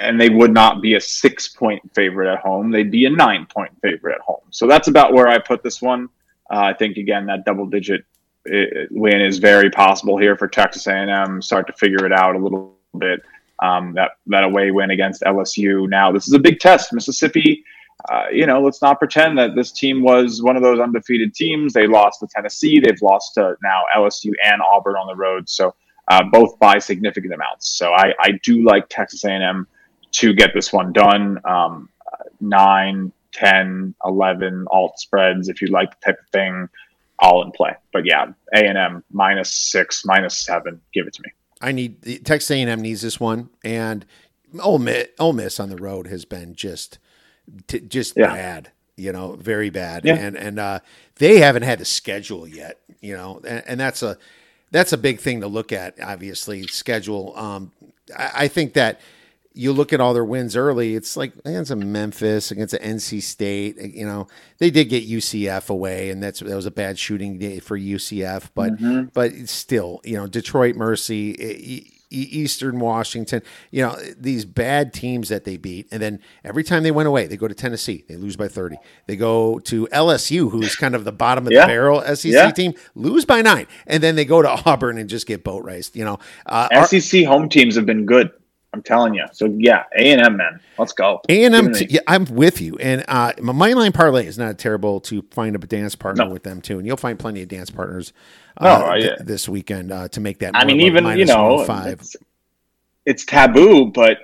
[0.00, 2.70] And they would not be a six point favorite at home.
[2.70, 4.44] They'd be a nine point favorite at home.
[4.50, 6.08] So that's about where I put this one.
[6.50, 8.04] Uh, I think, again, that double digit
[8.52, 11.40] uh, win is very possible here for Texas A&M.
[11.40, 13.22] Start to figure it out a little bit.
[13.62, 15.88] Um, that, that away win against LSU.
[15.88, 16.92] Now, this is a big test.
[16.92, 17.64] Mississippi
[18.10, 21.72] uh, you know, let's not pretend that this team was one of those undefeated teams.
[21.72, 22.80] They lost to Tennessee.
[22.80, 25.48] They've lost to now LSU and Auburn on the road.
[25.48, 25.74] So
[26.08, 27.68] uh, both by significant amounts.
[27.70, 29.66] So I, I do like Texas A&M
[30.12, 31.38] to get this one done.
[31.44, 31.88] Um,
[32.40, 36.68] 9, 10, 11 alt spreads, if you like the type of thing,
[37.18, 37.74] all in play.
[37.92, 41.30] But yeah, A&M minus six, minus seven, give it to me.
[41.60, 44.04] I need Texas A&M needs this one, and
[44.60, 46.98] Ole Miss, Ole Miss on the road has been just
[47.68, 48.26] t- just Yeah.
[48.34, 50.16] bad, you know, very bad, Yeah.
[50.16, 50.80] and and uh,
[51.16, 54.18] they haven't had the schedule yet, you know, and, and that's a
[54.72, 56.00] that's a big thing to look at.
[56.02, 57.36] Obviously, schedule.
[57.36, 57.72] Um,
[58.16, 59.00] I, I think that
[59.54, 60.94] you look at all their wins early.
[60.94, 63.76] It's like against a Memphis, against an NC State.
[63.78, 64.26] Eh, you know,
[64.58, 68.50] they did get UCF away, and that's that was a bad shooting day for UCF.
[68.54, 69.08] But mm-hmm.
[69.12, 71.38] but still, you know, Detroit Mercy.
[71.38, 75.88] Eh, e- E- Eastern Washington, you know, these bad teams that they beat.
[75.90, 78.76] And then every time they went away, they go to Tennessee, they lose by 30.
[79.06, 81.62] They go to LSU, who's kind of the bottom of Yeah.
[81.62, 82.50] the barrel SEC Yeah.
[82.50, 83.66] team, lose by nine.
[83.86, 86.18] And then they go to Auburn and just get boat raced, you know.
[86.46, 88.30] Uh, our- SEC home teams have been good.
[88.74, 89.24] I'm telling you.
[89.32, 90.58] So yeah, A&M, man.
[90.78, 91.20] Let's go.
[91.28, 92.76] A and M, yeah, I'm with you.
[92.78, 96.32] And uh, my money line parlay is not terrible to find a dance partner No.
[96.32, 98.12] with them too, and you'll find plenty of dance partners
[98.60, 100.52] No, uh, I- th- this weekend uh, to make that.
[100.56, 101.92] I mean, even you know, 105.
[101.92, 102.16] it's,
[103.04, 104.18] it's taboo, but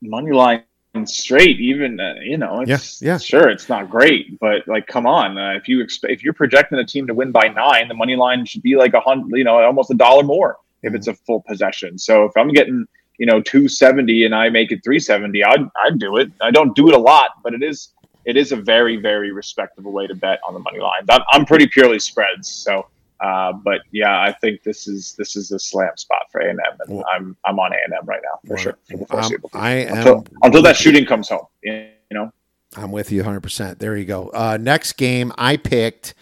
[0.00, 0.62] money line
[1.04, 3.18] straight, even uh, you know, it's Yeah, yeah.
[3.18, 6.78] sure it's not great, but like, come on, uh, if you expect if you're projecting
[6.78, 9.44] a team to win by nine, the money line should be like a hundred, you
[9.44, 10.96] know, almost a dollar more if Mm-hmm.
[10.96, 11.98] it's a full possession.
[11.98, 12.86] So if I'm getting
[13.18, 16.30] you know 270 and I make it 370, I'd I'd do it.
[16.40, 17.92] I don't do it a lot, but it is
[18.24, 21.02] it is a very very respectable way to bet on the money line.
[21.08, 22.86] I'm, I'm pretty purely spreads, so.
[23.20, 26.58] Uh, but yeah, I think this is this is a slam spot for A and
[26.58, 29.32] M, and I'm I'm on A and M right now for Well, sure for um.
[29.54, 31.46] I am until, until that shooting comes home.
[31.62, 32.32] You know,
[32.76, 33.78] I'm with you 100%.
[33.78, 34.30] There you go.
[34.34, 36.14] Uh, next game I picked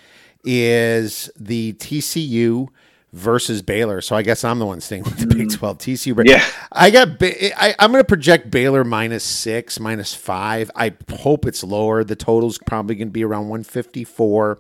[0.44, 2.68] is the TCU
[3.12, 4.00] versus Baylor.
[4.00, 5.36] So I guess I'm the one staying with the mm.
[5.36, 6.16] Big 12 TCU.
[6.16, 6.28] But.
[6.28, 6.44] Yeah.
[6.70, 10.70] I got, Ba- I, I'm going to project Baylor minus six, minus five.
[10.74, 12.04] I hope it's lower.
[12.04, 14.58] The total's probably going to be around 154.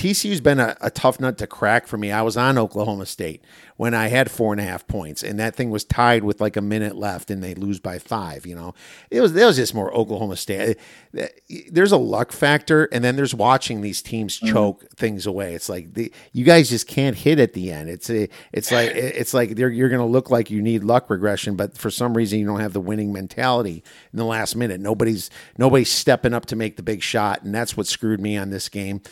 [0.00, 2.10] TCU's been a, a tough nut to crack for me.
[2.10, 3.44] I was on Oklahoma State
[3.76, 6.56] when I had four and a half points, and that thing was tied with like
[6.56, 8.46] a minute left, and they lose by five.
[8.46, 8.74] You know,
[9.10, 10.78] it was that was just more Oklahoma State.
[11.14, 14.54] Eh, eh, there's a luck factor, and then there's watching these teams mm-hmm.
[14.54, 15.52] choke things away.
[15.52, 17.90] It's like the, you guys just can't hit at the end.
[17.90, 21.10] It's a, it's like it's like they're, you're going to look like you need luck
[21.10, 23.84] regression, but for some reason you don't have the winning mentality
[24.14, 24.80] in the last minute.
[24.80, 25.28] Nobody's
[25.58, 28.70] nobody's stepping up to make the big shot, and that's what screwed me on this
[28.70, 29.02] game.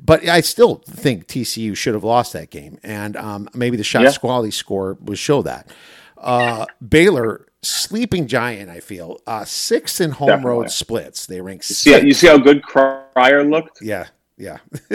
[0.00, 4.02] But I still think TCU should have lost that game, and um, maybe the shot
[4.04, 4.12] Yeah.
[4.12, 5.68] quality score would show that.
[6.16, 10.50] Uh, Baylor, sleeping giant, I feel uh, sixth in home Definitely.
[10.50, 11.26] road splits.
[11.26, 12.06] They rank see how, sixth.
[12.06, 13.82] you see how good Cryer looked.
[13.82, 14.58] Yeah, yeah.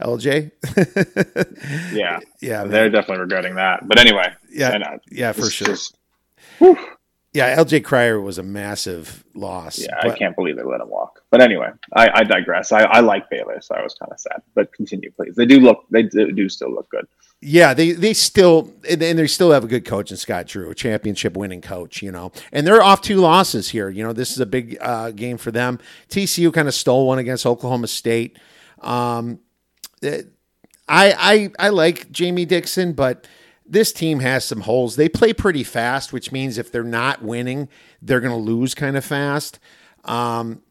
[0.00, 0.50] LJ,
[1.94, 2.70] Yeah, yeah, man.
[2.70, 3.86] they're definitely regretting that.
[3.86, 5.66] But anyway, Yeah, uh, yeah, for sure.
[5.68, 5.96] just-
[7.32, 7.56] yeah.
[7.56, 9.78] LJ Cryer was a massive loss.
[9.78, 11.22] yeah, but- I can't believe they let him walk.
[11.30, 12.72] But anyway, I, I digress.
[12.72, 14.42] I, I like Baylor, so I was kind of sad.
[14.54, 15.36] But continue, please.
[15.36, 15.84] They do look.
[15.90, 17.06] They do, do still look good.
[17.42, 20.74] Yeah, they they still and they still have a good coach in Scott Drew, a
[20.74, 22.32] championship winning coach, you know.
[22.52, 23.88] And they're off two losses here.
[23.88, 25.78] You know, this is a big uh, game for them.
[26.10, 28.38] TCU kind of stole one against Oklahoma State.
[28.80, 29.38] Um,
[30.02, 30.20] I
[30.88, 33.26] I I like Jamie Dixon, but
[33.70, 34.96] this team has some holes.
[34.96, 37.68] They play pretty fast, which means if they're not winning,
[38.02, 39.58] they're going to lose kind of fast.
[40.04, 40.62] Um,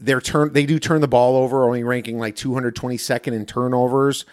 [0.00, 4.24] they're turn they do turn the ball over, only ranking like 222nd in turnovers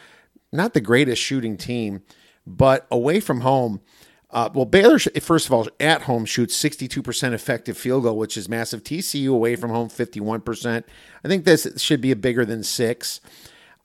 [0.54, 2.04] not the greatest shooting team,
[2.46, 3.82] but away from home.
[4.30, 8.48] Uh, well, Baylor, first of all, at home shoots 62% effective field goal, which is
[8.48, 8.84] massive.
[8.84, 10.84] TCU away from home, 51%.
[11.24, 13.20] I think this should be a bigger than six.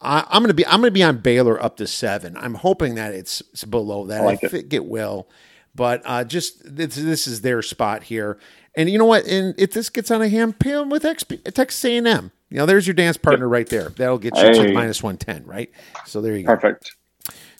[0.00, 2.36] I, am gonna be I'm gonna be on Baylor up to seven.
[2.36, 4.22] I'm hoping that it's, it's below that.
[4.22, 4.76] I, like I think it.
[4.76, 5.28] it will,
[5.74, 8.38] but uh, just this, this is their spot here.
[8.76, 9.26] And you know what?
[9.26, 12.30] And if this gets on a hand, pay them with XP, Texas A&M.
[12.50, 13.88] You know, there's your dance partner right there.
[13.90, 14.52] That'll get you hey.
[14.52, 15.70] to minus 110, right?
[16.06, 16.54] So there you go.
[16.54, 16.94] Perfect.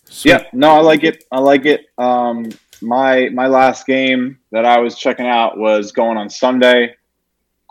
[0.05, 0.31] Sweet.
[0.31, 1.25] Yeah, no, I like it.
[1.31, 1.87] I like it.
[1.99, 6.95] Um, my my last game that I was checking out was going on Sunday.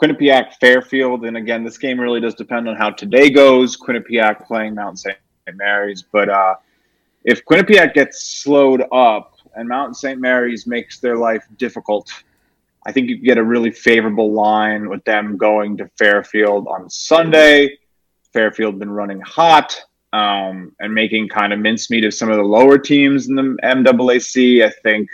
[0.01, 3.75] Quinnipiac Fairfield, and again, this game really does depend on how today goes.
[3.75, 5.17] Quinnipiac playing Mount St.
[5.53, 6.55] Mary's, but uh,
[7.23, 10.19] if Quinnipiac gets slowed up and Mount St.
[10.19, 12.11] Mary's makes their life difficult,
[12.85, 17.77] I think you get a really favorable line with them going to Fairfield on Sunday.
[18.31, 19.75] Fairfield been running hot
[20.13, 24.63] um, and making kind of mincemeat of some of the lower teams in the MAAC.
[24.63, 25.09] I think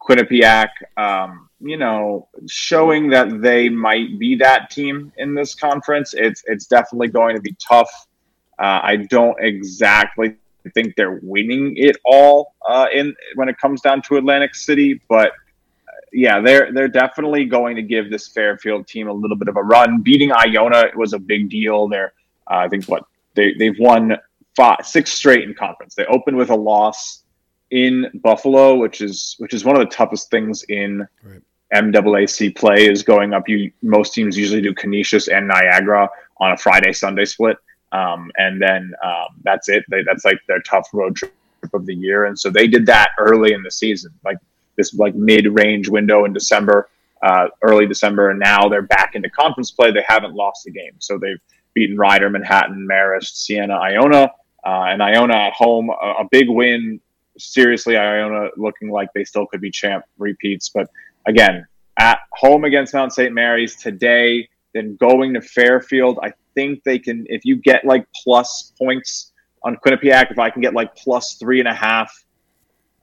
[0.00, 6.14] Quinnipiac, um, you know, showing that they might be that team in this conference.
[6.14, 7.90] It's it's definitely going to be tough.
[8.58, 10.36] Uh, I don't exactly
[10.74, 15.32] think they're winning it all uh, in when it comes down to Atlantic City, but
[16.12, 19.62] yeah, they're they're definitely going to give this Fairfield team a little bit of a
[19.62, 20.00] run.
[20.00, 21.88] Beating Iona was a big deal.
[21.88, 22.12] They're
[22.50, 23.04] uh, I think what
[23.34, 24.16] they they've won
[24.56, 25.94] five six straight in conference.
[25.94, 27.24] They opened with a loss
[27.70, 31.40] in Buffalo, which is which is one of the toughest things in right.
[31.74, 33.48] MAAC play is going up.
[33.48, 36.08] You most teams usually do Canisius and Niagara
[36.38, 37.56] on a Friday Sunday split,
[37.92, 39.84] um, and then um, that's it.
[39.90, 41.34] They, that's like their tough road trip
[41.74, 44.12] of the year, and so they did that early in the season.
[44.24, 44.38] Like
[44.76, 46.88] this like mid-range window in December,
[47.22, 49.90] uh, early December, and now they're back into conference play.
[49.90, 51.40] They haven't lost a game, so they've
[51.74, 54.32] beaten Rider, Manhattan, Marist, Siena, Iona,
[54.64, 57.00] uh, and Iona at home, a, a, big win.
[57.38, 60.90] Seriously, Iona looking like they still could be champ repeats, but
[61.28, 61.66] again,
[61.98, 63.32] at home against Mount St.
[63.32, 66.18] Mary's today, then going to Fairfield.
[66.22, 70.30] I think they can if you get like plus points on Quinnipiac.
[70.30, 72.12] If I can get like plus three and a half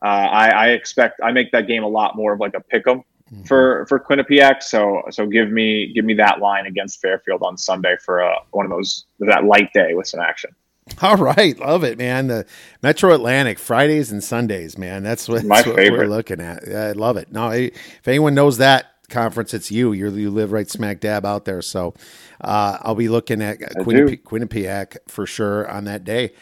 [0.05, 2.87] uh, I, I, expect I make that game a lot more of like a pick
[2.87, 3.43] 'em mm-hmm.
[3.43, 4.61] for for Quinnipiac.
[4.61, 8.65] So so give me give me that line against Fairfield on Sunday for uh, one
[8.65, 10.51] of those that light day with some action.
[11.01, 12.27] All right, love it, man.
[12.27, 12.45] The
[12.83, 15.01] Metro Atlantic Fridays and Sundays, man.
[15.03, 16.67] That's what, that's what we're looking at.
[16.67, 17.31] I love it.
[17.31, 19.93] No, if anyone knows that conference, it's you.
[19.93, 21.61] you you live right smack dab out there.
[21.61, 21.95] So
[22.41, 26.33] uh, I'll be looking at Quinnipi- Quinnipiac for sure on that day.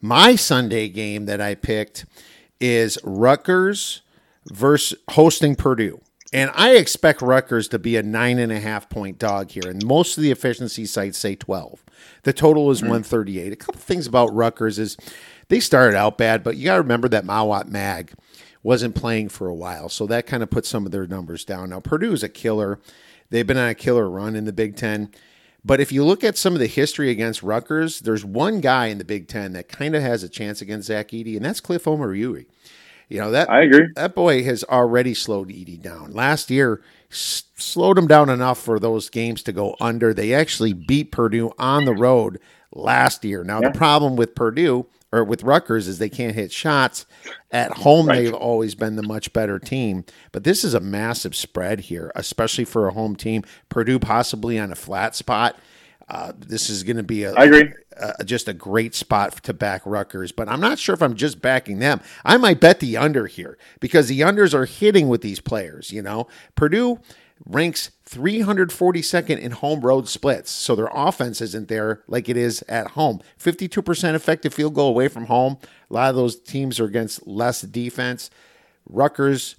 [0.00, 2.04] My Sunday game that I picked
[2.60, 4.02] is Rutgers
[4.46, 6.00] versus hosting Purdue.
[6.32, 9.68] And I expect Rutgers to be a nine and a half point dog here.
[9.68, 11.84] And most of the efficiency sites say 12.
[12.22, 12.88] The total is mm-hmm.
[12.88, 13.52] 138.
[13.52, 14.96] A couple things about Rutgers is
[15.48, 18.14] they started out bad, but you got to remember that Mawot Mag
[18.62, 19.88] wasn't playing for a while.
[19.88, 21.70] So that kind of put some of their numbers down.
[21.70, 22.78] Now, Purdue is a killer.
[23.30, 25.10] They've been on a killer run in the Big Ten.
[25.64, 28.98] But if you look at some of the history against Rutgers, there's one guy in
[28.98, 31.84] the Big Ten that kind of has a chance against Zach Edey, and that's Cliff
[31.84, 32.46] Omoruyi.
[33.12, 33.88] You know that I agree.
[33.94, 36.12] That boy has already slowed Edey down.
[36.12, 40.14] Last year, s- slowed him down enough for those games to go under.
[40.14, 42.40] They actually beat Purdue on the road
[42.72, 43.44] last year.
[43.44, 43.68] Now yeah.
[43.68, 47.04] the problem with Purdue or with Rutgers is they can't hit shots.
[47.50, 48.24] At home, right.
[48.24, 50.06] they've always been the much better team.
[50.32, 53.44] But this is a massive spread here, especially for a home team.
[53.68, 55.58] Purdue possibly on a flat spot.
[56.12, 57.72] Uh, this is going to be a, I agree.
[57.96, 61.40] A, just a great spot to back Rutgers, but I'm not sure if I'm just
[61.40, 62.02] backing them.
[62.22, 65.90] I might bet the under here because the unders are hitting with these players.
[65.90, 67.00] You know, Purdue
[67.46, 70.50] ranks 342nd in home road splits.
[70.50, 73.22] So their offense isn't there like it is at home.
[73.40, 75.56] 52% effective field goal away from home.
[75.90, 78.28] A lot of those teams are against less defense.
[78.86, 79.56] Rutgers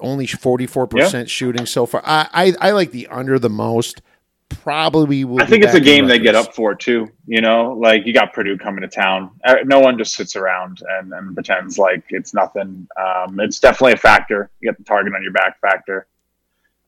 [0.00, 1.24] only 44% yeah.
[1.26, 2.02] shooting so far.
[2.06, 4.00] I, I, I like the under the most.
[4.50, 5.42] Probably will.
[5.42, 7.08] I think it's a game they get up for too.
[7.26, 9.30] You know, like you got Purdue coming to town.
[9.44, 12.86] Uh, no one just sits around and, and pretends like it's nothing.
[12.96, 14.50] Um, it's definitely a factor.
[14.60, 16.06] You get the target on your back factor.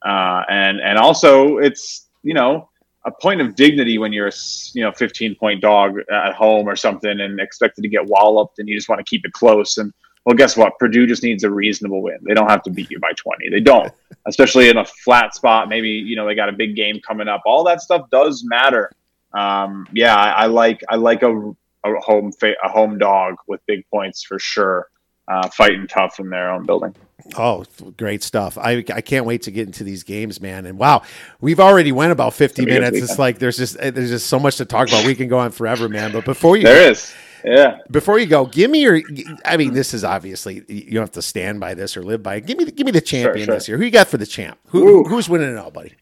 [0.05, 2.69] Uh, and and also it's you know
[3.05, 4.33] a point of dignity when you're a
[4.73, 8.69] you know 15 point dog at home or something and expected to get walloped and
[8.69, 9.93] you just want to keep it close and
[10.27, 13.01] well guess what purdue just needs a reasonable win they don't have to beat you
[13.01, 13.90] by 20 they don't
[14.27, 17.40] especially in a flat spot maybe you know they got a big game coming up
[17.47, 18.93] all that stuff does matter
[19.32, 21.55] um, yeah I, I like i like a,
[21.85, 24.90] a home fa- a home dog with big points for sure
[25.28, 26.94] uh, fighting tough in their own building
[27.36, 27.65] Oh,
[27.97, 28.57] great stuff!
[28.59, 30.66] I I can't wait to get into these games, man.
[30.66, 31.03] And wow,
[31.40, 33.11] we've already went about fifty It's gonna be a good minutes.
[33.11, 35.05] It's like there's just there's just so much to talk about.
[35.05, 36.12] We can go on forever, man.
[36.12, 37.12] But before you there is
[37.47, 39.01] yeah before you go, give me your.
[39.44, 42.36] I mean, this is obviously you don't have to stand by this or live by
[42.36, 42.47] it.
[42.47, 43.55] Give me the, give me the champion sure.
[43.55, 43.78] this year.
[43.78, 44.59] Who you got for the champ?
[44.68, 45.05] Who Ooh.
[45.05, 45.94] who's winning it all, buddy?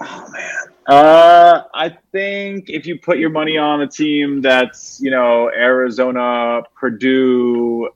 [0.00, 0.50] Oh man.
[0.86, 6.62] Uh, I think if you put your money on a team that's you know Arizona,
[6.74, 7.90] Purdue, uh,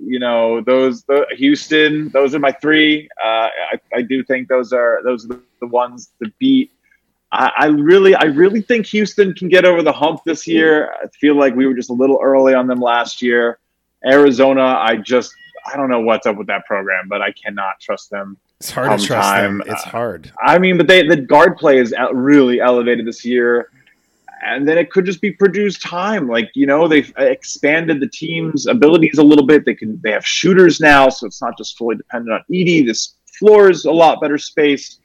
[0.00, 3.08] you know those the Houston, those are my three.
[3.24, 6.72] Uh, I, I do think those are those are the ones to beat.
[7.32, 10.92] I, I really, I really think Houston can get over the hump this year.
[11.02, 13.58] I feel like we were just a little early on them last year.
[14.06, 15.32] Arizona, I just,
[15.66, 18.36] I don't know what's up with that program, but I cannot trust them.
[18.60, 19.62] It's hard to trust them.
[19.66, 20.30] It's uh, hard.
[20.40, 23.70] I mean, but they the guard play is really elevated this year,
[24.44, 26.28] and then it could just be Purdue's time.
[26.28, 29.64] Like you know, they've expanded the team's abilities a little bit.
[29.64, 32.86] They can they have shooters now, so it's not just fully dependent on Edey.
[32.86, 35.00] This floor is a lot better space.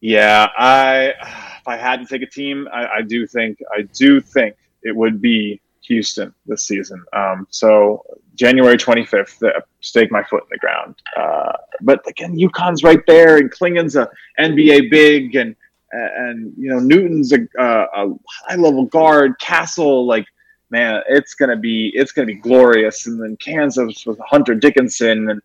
[0.00, 1.14] Yeah, I
[1.60, 4.94] if I had to take a team, I, I do think I do think it
[4.94, 7.04] would be Houston this season.
[7.12, 8.04] Um, so
[8.34, 10.94] January 25th, uh, stake my foot in the ground.
[11.16, 11.52] Uh,
[11.82, 14.08] but again, UConn's right there, and Clingan's a
[14.38, 15.54] NBA big, and
[15.92, 18.14] and you know Newton's a, a, a
[18.46, 19.38] high level guard.
[19.40, 20.26] Castle, like
[20.70, 23.06] man, it's gonna be it's gonna be glorious.
[23.06, 25.42] And then Kansas with Hunter Dickinson and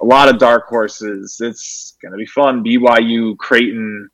[0.00, 1.38] a lot of dark horses.
[1.40, 2.64] It's gonna be fun.
[2.64, 4.10] BYU, Creighton,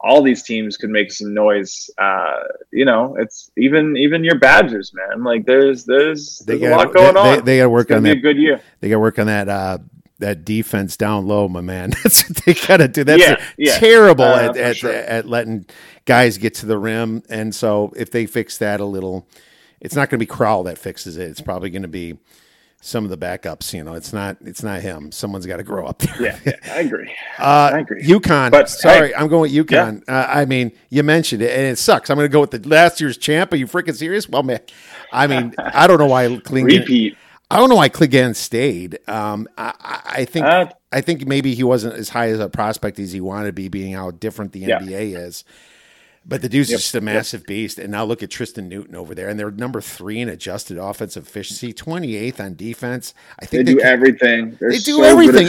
[0.00, 1.90] all these teams could make some noise.
[1.98, 5.24] Uh, you know, it's even even your Badgers, man.
[5.24, 7.36] Like there's there's, there's a lot going they, on.
[7.36, 8.18] They, they got to work on be that.
[8.18, 8.60] a good year.
[8.80, 9.48] They got to work on that.
[9.48, 9.78] Uh,
[10.20, 11.90] that defense down low, my man.
[12.02, 13.04] That's what they got to do.
[13.04, 13.78] That's Yeah, yeah.
[13.78, 14.92] terrible Uh, at at, sure.
[14.92, 15.66] at letting
[16.06, 17.22] guys get to the rim.
[17.28, 19.28] And so if they fix that a little,
[19.80, 21.30] it's not going to be Crowl that fixes it.
[21.30, 22.18] It's probably going to be
[22.80, 23.72] some of the backups.
[23.74, 25.10] You know, it's not it's not him.
[25.12, 26.22] Someone's got to grow up there.
[26.22, 27.14] Yeah, yeah, I agree.
[27.38, 28.02] Uh, I agree.
[28.02, 28.50] UConn.
[28.50, 30.02] But, sorry, hey, I'm going with UConn.
[30.08, 32.10] Uh, I mean, you mentioned it, and it sucks.
[32.10, 33.52] I'm going to go with the last year's champ.
[33.52, 34.28] Are you freaking serious?
[34.28, 34.58] Well, man,
[35.12, 36.80] I mean, I don't know why Clingan.
[36.80, 37.16] Repeat.
[37.50, 38.98] I don't know why Clingan stayed.
[39.08, 42.48] Um, I, I I think Uh, I think maybe he wasn't as high as a
[42.48, 44.80] prospect as he wanted to be, being how different the Yeah.
[44.80, 45.44] NBA is.
[46.28, 47.78] But the dude's Yep, just a massive beast.
[47.78, 51.26] And now look at Tristan Newton over there, and they're number three in adjusted offensive
[51.26, 53.14] efficiency, 28th on defense.
[53.40, 54.56] I think They think do can- everything.
[54.60, 55.48] They're they do so everything.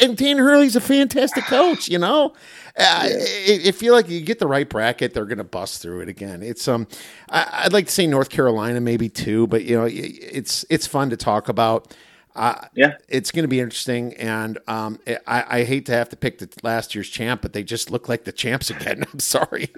[0.00, 0.20] And-.
[0.22, 1.88] And, Hurley's a fantastic coach.
[1.88, 2.34] You know,
[2.78, 6.02] uh, I, I feel like you get the right bracket, they're going to bust through
[6.02, 6.44] it again.
[6.44, 6.86] It's um,
[7.28, 11.10] I, I'd like to say North Carolina maybe too, but you know, it's it's fun
[11.10, 11.92] to talk about.
[12.34, 12.94] Uh, Yeah.
[13.08, 16.48] it's going to be interesting, and um, I, I hate to have to pick the
[16.62, 19.04] last year's champ, but they just look like the champs again.
[19.12, 19.70] I'm sorry.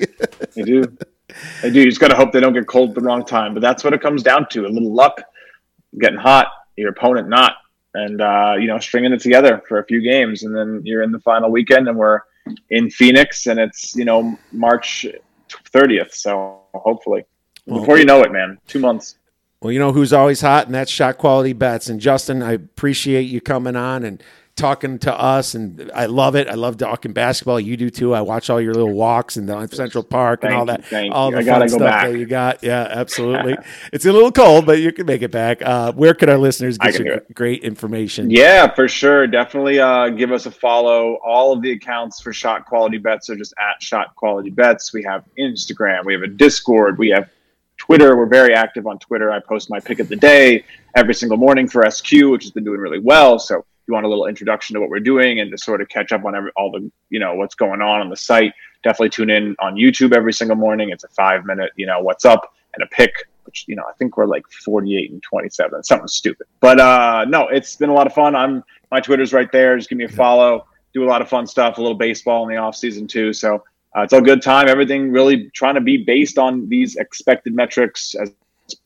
[0.55, 0.85] They do.
[1.63, 1.81] They do.
[1.81, 3.55] You just got to hope they don't get cold at the wrong time.
[3.55, 5.21] But that's what it comes down to: a little luck,
[5.99, 7.55] getting hot, your opponent not,
[7.95, 11.11] and uh, you know, stringing it together for a few games, and then you're in
[11.11, 12.21] the final weekend, and we're
[12.71, 15.07] in Phoenix, and it's you know March
[15.73, 16.13] 30th.
[16.15, 17.25] So hopefully,
[17.67, 19.17] Well- before you know it, man, two months.
[19.65, 21.89] Well, you know who's always hot, and that's shot quality bets.
[21.89, 24.23] And Justin, I appreciate you coming on and
[24.57, 26.49] talking to us, and I love it.
[26.49, 27.59] I love talking basketball.
[27.59, 28.15] You do too.
[28.15, 30.85] I watch all your little walks in the Central Park and Thank all you, that.
[30.85, 31.43] thank all you.
[31.43, 32.11] the I fun go stuff back.
[32.11, 32.63] that you got.
[32.63, 33.57] Yeah, absolutely.
[33.95, 35.63] it's a little cold, but you can make it back.
[35.63, 38.31] Uh, where could our listeners get your great information?
[38.31, 39.27] Yeah, for sure.
[39.27, 41.15] Definitely uh, give us a follow.
[41.25, 44.93] All of the accounts for Shot Quality Bets are just at Shot Quality Bets.
[44.93, 47.31] We have Instagram, we have a Discord, we have
[47.85, 48.17] Twitter.
[48.17, 49.31] We're very active on Twitter.
[49.31, 52.65] I post my pick of the day every single morning for SQ, which has been
[52.65, 53.39] doing really well.
[53.39, 55.89] So if you want a little introduction to what we're doing and to sort of
[55.89, 59.11] catch up on every, all the you know what's going on on the site, definitely
[59.11, 60.91] tune in on YouTube every single morning.
[60.91, 63.13] It's a five minute you know what's up and a pick
[63.45, 66.47] which you know I think we're like 48 and 27, something stupid.
[66.61, 68.35] But uh, no, it's been a lot of fun.
[68.35, 69.77] I'm my Twitter's right there.
[69.77, 70.67] Just give me a follow.
[70.95, 71.77] Do a lot of fun stuff.
[71.77, 73.33] A little baseball in the off season too.
[73.33, 73.63] So
[73.97, 74.69] uh, it's a good time.
[74.69, 78.33] Everything really trying to be based on these expected metrics as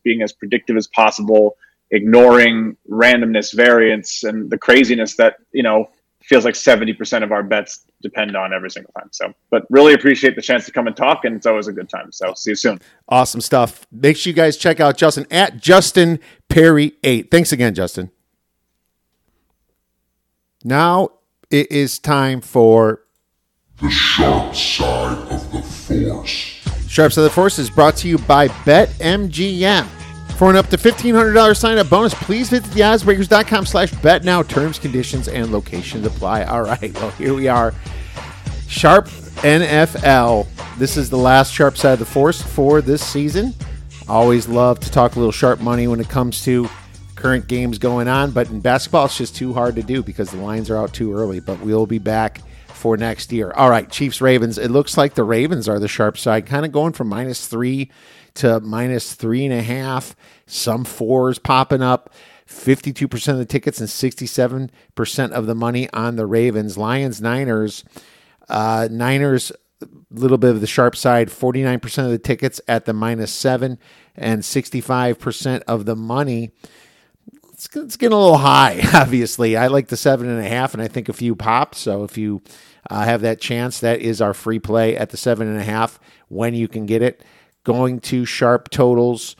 [0.03, 1.57] being as predictive as possible,
[1.91, 5.89] ignoring randomness, variance, and the craziness that you know
[6.23, 9.09] feels like 70% of our bets depend on every single time.
[9.13, 11.89] So, but really appreciate the chance to come and talk, and it's always a good
[11.89, 12.13] time.
[12.13, 12.79] So, see you soon.
[13.09, 13.87] Awesome stuff.
[13.91, 17.31] Make sure you guys check out Justin at Justin Perri eight.
[17.31, 18.11] Thanks again, Justin.
[20.65, 21.11] Now
[21.51, 23.01] it is time for
[23.81, 26.31] The sharp side of the force.
[26.89, 29.87] Sharp Side of the Force is brought to you by BetMGM.
[30.37, 34.43] For an up to $1,500 sign-up bonus, please visit theoddsbreakers.com slash bet now.
[34.43, 36.43] Terms, conditions, and locations apply.
[36.43, 37.73] All right, well, here we are.
[38.67, 40.49] Sharp NFL.
[40.77, 43.55] This is the last Sharp Side of the Force for this season.
[44.09, 46.69] Always love to talk a little sharp money when it comes to
[47.15, 50.39] current games going on, but in basketball, it's just too hard to do because the
[50.39, 51.39] lines are out too early.
[51.39, 52.41] But we'll be back
[52.79, 53.53] for next year.
[53.53, 54.57] All right, Chiefs Ravens.
[54.57, 57.91] It looks like the Ravens are the sharp side, kind of going from minus three
[58.35, 60.17] to minus three and a half.
[60.47, 62.13] Some fours popping up.
[62.49, 66.79] 52% of the tickets and 67% of the money on the Ravens.
[66.79, 67.85] Lions, Niners.
[68.49, 69.53] Uh, Niners,
[69.83, 73.79] a little bit of the sharp side, 49% of the tickets at the minus seven
[74.17, 76.53] and 65% of the money
[77.59, 79.57] it's, it's getting a little high, obviously.
[79.57, 81.79] I like the seven and a half, and I think a few pops.
[81.79, 82.41] So if you
[82.89, 85.99] uh, have that chance, that is our free play at the seven and a half
[86.29, 87.25] when you can get it.
[87.65, 89.35] Going to sharp totals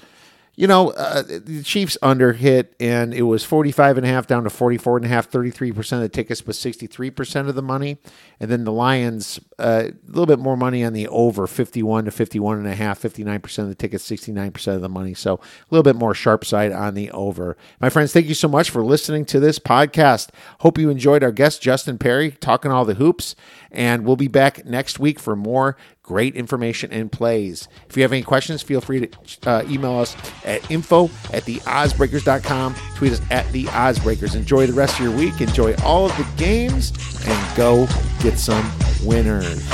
[0.59, 4.43] you know, uh, the Chiefs under hit, and it was 45 and a half down
[4.43, 7.99] to 44 and a half, 33% of the tickets, but 63% of the money.
[8.41, 12.11] And then the Lions, uh, a little bit more money on the over, 51 to
[12.11, 15.15] 51 and a half, 59% of the tickets, 69% of the money.
[15.15, 15.41] So a
[15.71, 17.57] little bit more sharp side on the over.
[17.81, 20.31] My friends, thank you so much for listening to this podcast.
[20.59, 23.37] Hope you enjoyed our guest, Justin Perri, talking all the hoops.
[23.71, 25.77] And we'll be back next week for more
[26.09, 27.69] great information and plays.
[27.87, 31.05] If you have any questions, feel free to uh, email us at info
[31.35, 32.75] at theoddsbreakers.com.
[32.97, 34.35] Tweet us at the oddsbreakers.
[34.35, 35.39] Enjoy the rest of your week.
[35.43, 36.93] Enjoy all of the games
[37.27, 37.87] and go
[38.23, 38.73] get some
[39.05, 39.69] winners.